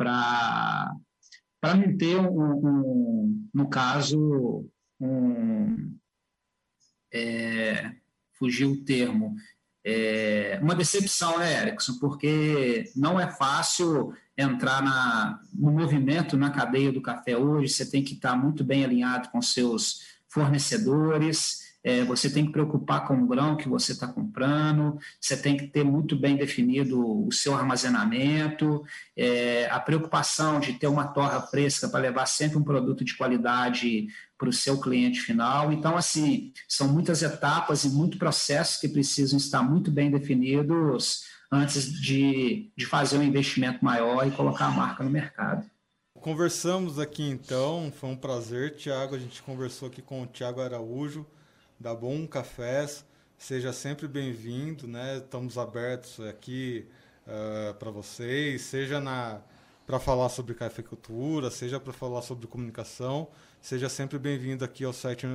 para 0.00 1.76
não 1.76 1.98
ter, 1.98 2.16
um, 2.16 2.52
um, 2.52 3.48
no 3.52 3.68
caso, 3.68 4.66
um, 4.98 5.94
é, 7.12 7.92
fugiu 8.38 8.70
o 8.72 8.82
termo, 8.82 9.34
é, 9.84 10.58
uma 10.62 10.74
decepção, 10.74 11.38
né, 11.38 11.60
Erickson? 11.60 11.98
Porque 11.98 12.90
não 12.96 13.20
é 13.20 13.30
fácil 13.30 14.14
entrar 14.36 14.82
na, 14.82 15.38
no 15.52 15.70
movimento 15.70 16.34
na 16.34 16.50
cadeia 16.50 16.90
do 16.90 17.02
café 17.02 17.36
hoje, 17.36 17.74
você 17.74 17.84
tem 17.84 18.02
que 18.02 18.14
estar 18.14 18.34
muito 18.34 18.64
bem 18.64 18.82
alinhado 18.82 19.28
com 19.28 19.42
seus 19.42 20.00
fornecedores, 20.28 21.69
é, 21.82 22.04
você 22.04 22.30
tem 22.30 22.46
que 22.46 22.52
preocupar 22.52 23.06
com 23.06 23.14
o 23.14 23.26
grão 23.26 23.56
que 23.56 23.68
você 23.68 23.92
está 23.92 24.06
comprando, 24.06 24.98
você 25.20 25.36
tem 25.36 25.56
que 25.56 25.66
ter 25.66 25.82
muito 25.82 26.14
bem 26.14 26.36
definido 26.36 27.26
o 27.26 27.32
seu 27.32 27.54
armazenamento, 27.54 28.84
é, 29.16 29.66
a 29.70 29.80
preocupação 29.80 30.60
de 30.60 30.74
ter 30.74 30.86
uma 30.86 31.08
torra 31.08 31.40
fresca 31.40 31.88
para 31.88 32.00
levar 32.00 32.26
sempre 32.26 32.58
um 32.58 32.62
produto 32.62 33.04
de 33.04 33.16
qualidade 33.16 34.08
para 34.36 34.48
o 34.48 34.52
seu 34.52 34.78
cliente 34.78 35.20
final. 35.20 35.72
Então, 35.72 35.96
assim, 35.96 36.52
são 36.68 36.88
muitas 36.88 37.22
etapas 37.22 37.84
e 37.84 37.90
muitos 37.90 38.18
processos 38.18 38.76
que 38.76 38.88
precisam 38.88 39.38
estar 39.38 39.62
muito 39.62 39.90
bem 39.90 40.10
definidos 40.10 41.24
antes 41.50 41.92
de, 41.92 42.70
de 42.76 42.86
fazer 42.86 43.18
um 43.18 43.22
investimento 43.22 43.84
maior 43.84 44.26
e 44.26 44.30
colocar 44.30 44.66
a 44.66 44.70
marca 44.70 45.02
no 45.02 45.10
mercado. 45.10 45.68
Conversamos 46.20 46.98
aqui 46.98 47.22
então, 47.22 47.90
foi 47.98 48.10
um 48.10 48.16
prazer, 48.16 48.76
Tiago. 48.76 49.14
A 49.14 49.18
gente 49.18 49.42
conversou 49.42 49.88
aqui 49.88 50.02
com 50.02 50.22
o 50.22 50.26
Tiago 50.26 50.60
Araújo 50.60 51.26
da 51.80 51.94
Bom 51.94 52.26
Cafés. 52.26 53.06
Seja 53.38 53.72
sempre 53.72 54.06
bem-vindo, 54.06 54.86
né? 54.86 55.16
Estamos 55.16 55.56
abertos 55.56 56.20
aqui 56.20 56.86
uh, 57.26 57.72
para 57.74 57.90
vocês, 57.90 58.60
seja 58.60 59.00
na 59.00 59.40
para 59.86 59.98
falar 59.98 60.28
sobre 60.28 60.54
cafeicultura, 60.54 61.50
seja 61.50 61.80
para 61.80 61.92
falar 61.92 62.22
sobre 62.22 62.46
comunicação. 62.46 63.26
Seja 63.60 63.88
sempre 63.88 64.20
bem-vindo 64.20 64.64
aqui 64.64 64.84
ao 64.84 64.92
site, 64.92 65.26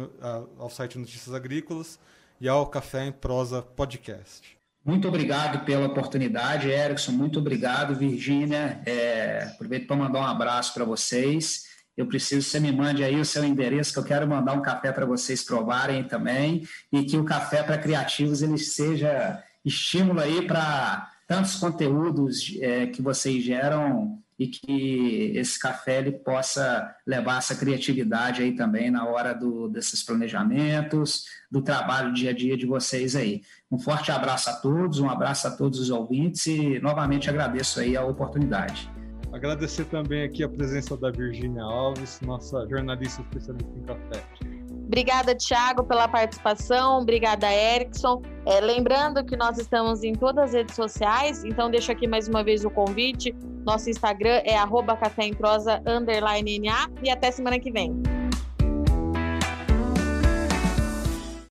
ao 0.58 0.69
site 0.69 0.97
Notícias 0.97 1.36
Agrícolas 1.36 1.99
e 2.39 2.47
ao 2.47 2.65
Café 2.67 3.05
em 3.05 3.12
Prosa 3.12 3.62
Podcast. 3.62 4.58
Muito 4.86 5.10
obrigado 5.10 5.65
pela 5.65 5.88
oportunidade, 5.88 6.69
Erickson. 6.69 7.12
Muito 7.12 7.39
obrigado, 7.39 7.95
Virgínia. 7.95 8.81
É, 8.86 9.49
aproveito 9.53 9.88
para 9.88 9.97
mandar 9.97 10.19
um 10.19 10.25
abraço 10.25 10.73
para 10.73 10.86
vocês 10.86 11.65
eu 11.97 12.05
preciso 12.05 12.45
que 12.45 12.51
você 12.51 12.60
me 12.60 12.71
mande 12.71 13.03
aí 13.03 13.19
o 13.19 13.25
seu 13.25 13.43
endereço, 13.43 13.93
que 13.93 13.99
eu 13.99 14.03
quero 14.03 14.27
mandar 14.27 14.53
um 14.53 14.62
café 14.62 14.91
para 14.91 15.05
vocês 15.05 15.43
provarem 15.43 16.03
também, 16.03 16.67
e 16.91 17.03
que 17.03 17.17
o 17.17 17.23
café 17.23 17.63
para 17.63 17.77
criativos 17.77 18.41
ele 18.41 18.58
seja 18.58 19.41
estímulo 19.63 20.19
aí 20.19 20.45
para 20.45 21.12
tantos 21.27 21.55
conteúdos 21.55 22.55
é, 22.62 22.88
que 22.88 23.01
vocês 23.01 23.43
geram 23.43 24.19
e 24.38 24.47
que 24.47 25.31
esse 25.36 25.58
café 25.58 25.99
ele 25.99 26.12
possa 26.12 26.93
levar 27.08 27.38
essa 27.38 27.55
criatividade 27.55 28.41
aí 28.41 28.53
também 28.53 28.91
na 28.91 29.05
hora 29.08 29.34
do, 29.34 29.69
desses 29.69 30.03
planejamentos, 30.03 31.25
do 31.49 31.62
trabalho 31.62 32.13
dia 32.13 32.31
a 32.31 32.34
dia 32.34 32.58
de 32.58 32.65
vocês 32.65 33.15
aí. 33.15 33.41
Um 33.71 33.79
forte 33.79 34.12
abraço 34.12 34.49
a 34.49 34.53
todos, 34.53 34.99
um 34.99 35.10
abraço 35.10 35.47
a 35.47 35.51
todos 35.51 35.79
os 35.79 35.89
ouvintes 35.89 36.45
e 36.47 36.79
novamente 36.79 37.29
agradeço 37.29 37.79
aí 37.79 37.95
a 37.95 38.03
oportunidade. 38.03 38.94
Agradecer 39.35 39.83
também 39.85 40.23
aqui 40.23 40.45
a 40.45 40.49
presença 40.49 40.95
da 40.95 41.11
Virgínia 41.11 41.61
Alves, 41.61 42.21
nossa 42.21 42.65
jornalista 42.69 43.21
especialista 43.21 43.69
em 43.77 43.83
café. 43.83 44.23
Obrigada, 44.85 45.35
Thiago, 45.35 45.83
pela 45.83 46.07
participação. 46.07 47.01
Obrigada, 47.01 47.53
Erickson. 47.53 48.21
É, 48.45 48.61
lembrando 48.61 49.25
que 49.25 49.35
nós 49.35 49.57
estamos 49.57 50.03
em 50.03 50.13
todas 50.13 50.45
as 50.45 50.53
redes 50.53 50.75
sociais, 50.75 51.43
então 51.43 51.69
deixo 51.69 51.91
aqui 51.91 52.07
mais 52.07 52.29
uma 52.29 52.45
vez 52.45 52.63
o 52.63 52.69
convite. 52.69 53.35
Nosso 53.65 53.89
Instagram 53.89 54.41
é 54.45 54.55
arroba 54.55 54.97
underline 55.85 56.59
NA, 56.59 56.89
e 57.03 57.09
até 57.09 57.29
semana 57.29 57.59
que 57.59 57.71
vem. 57.73 58.24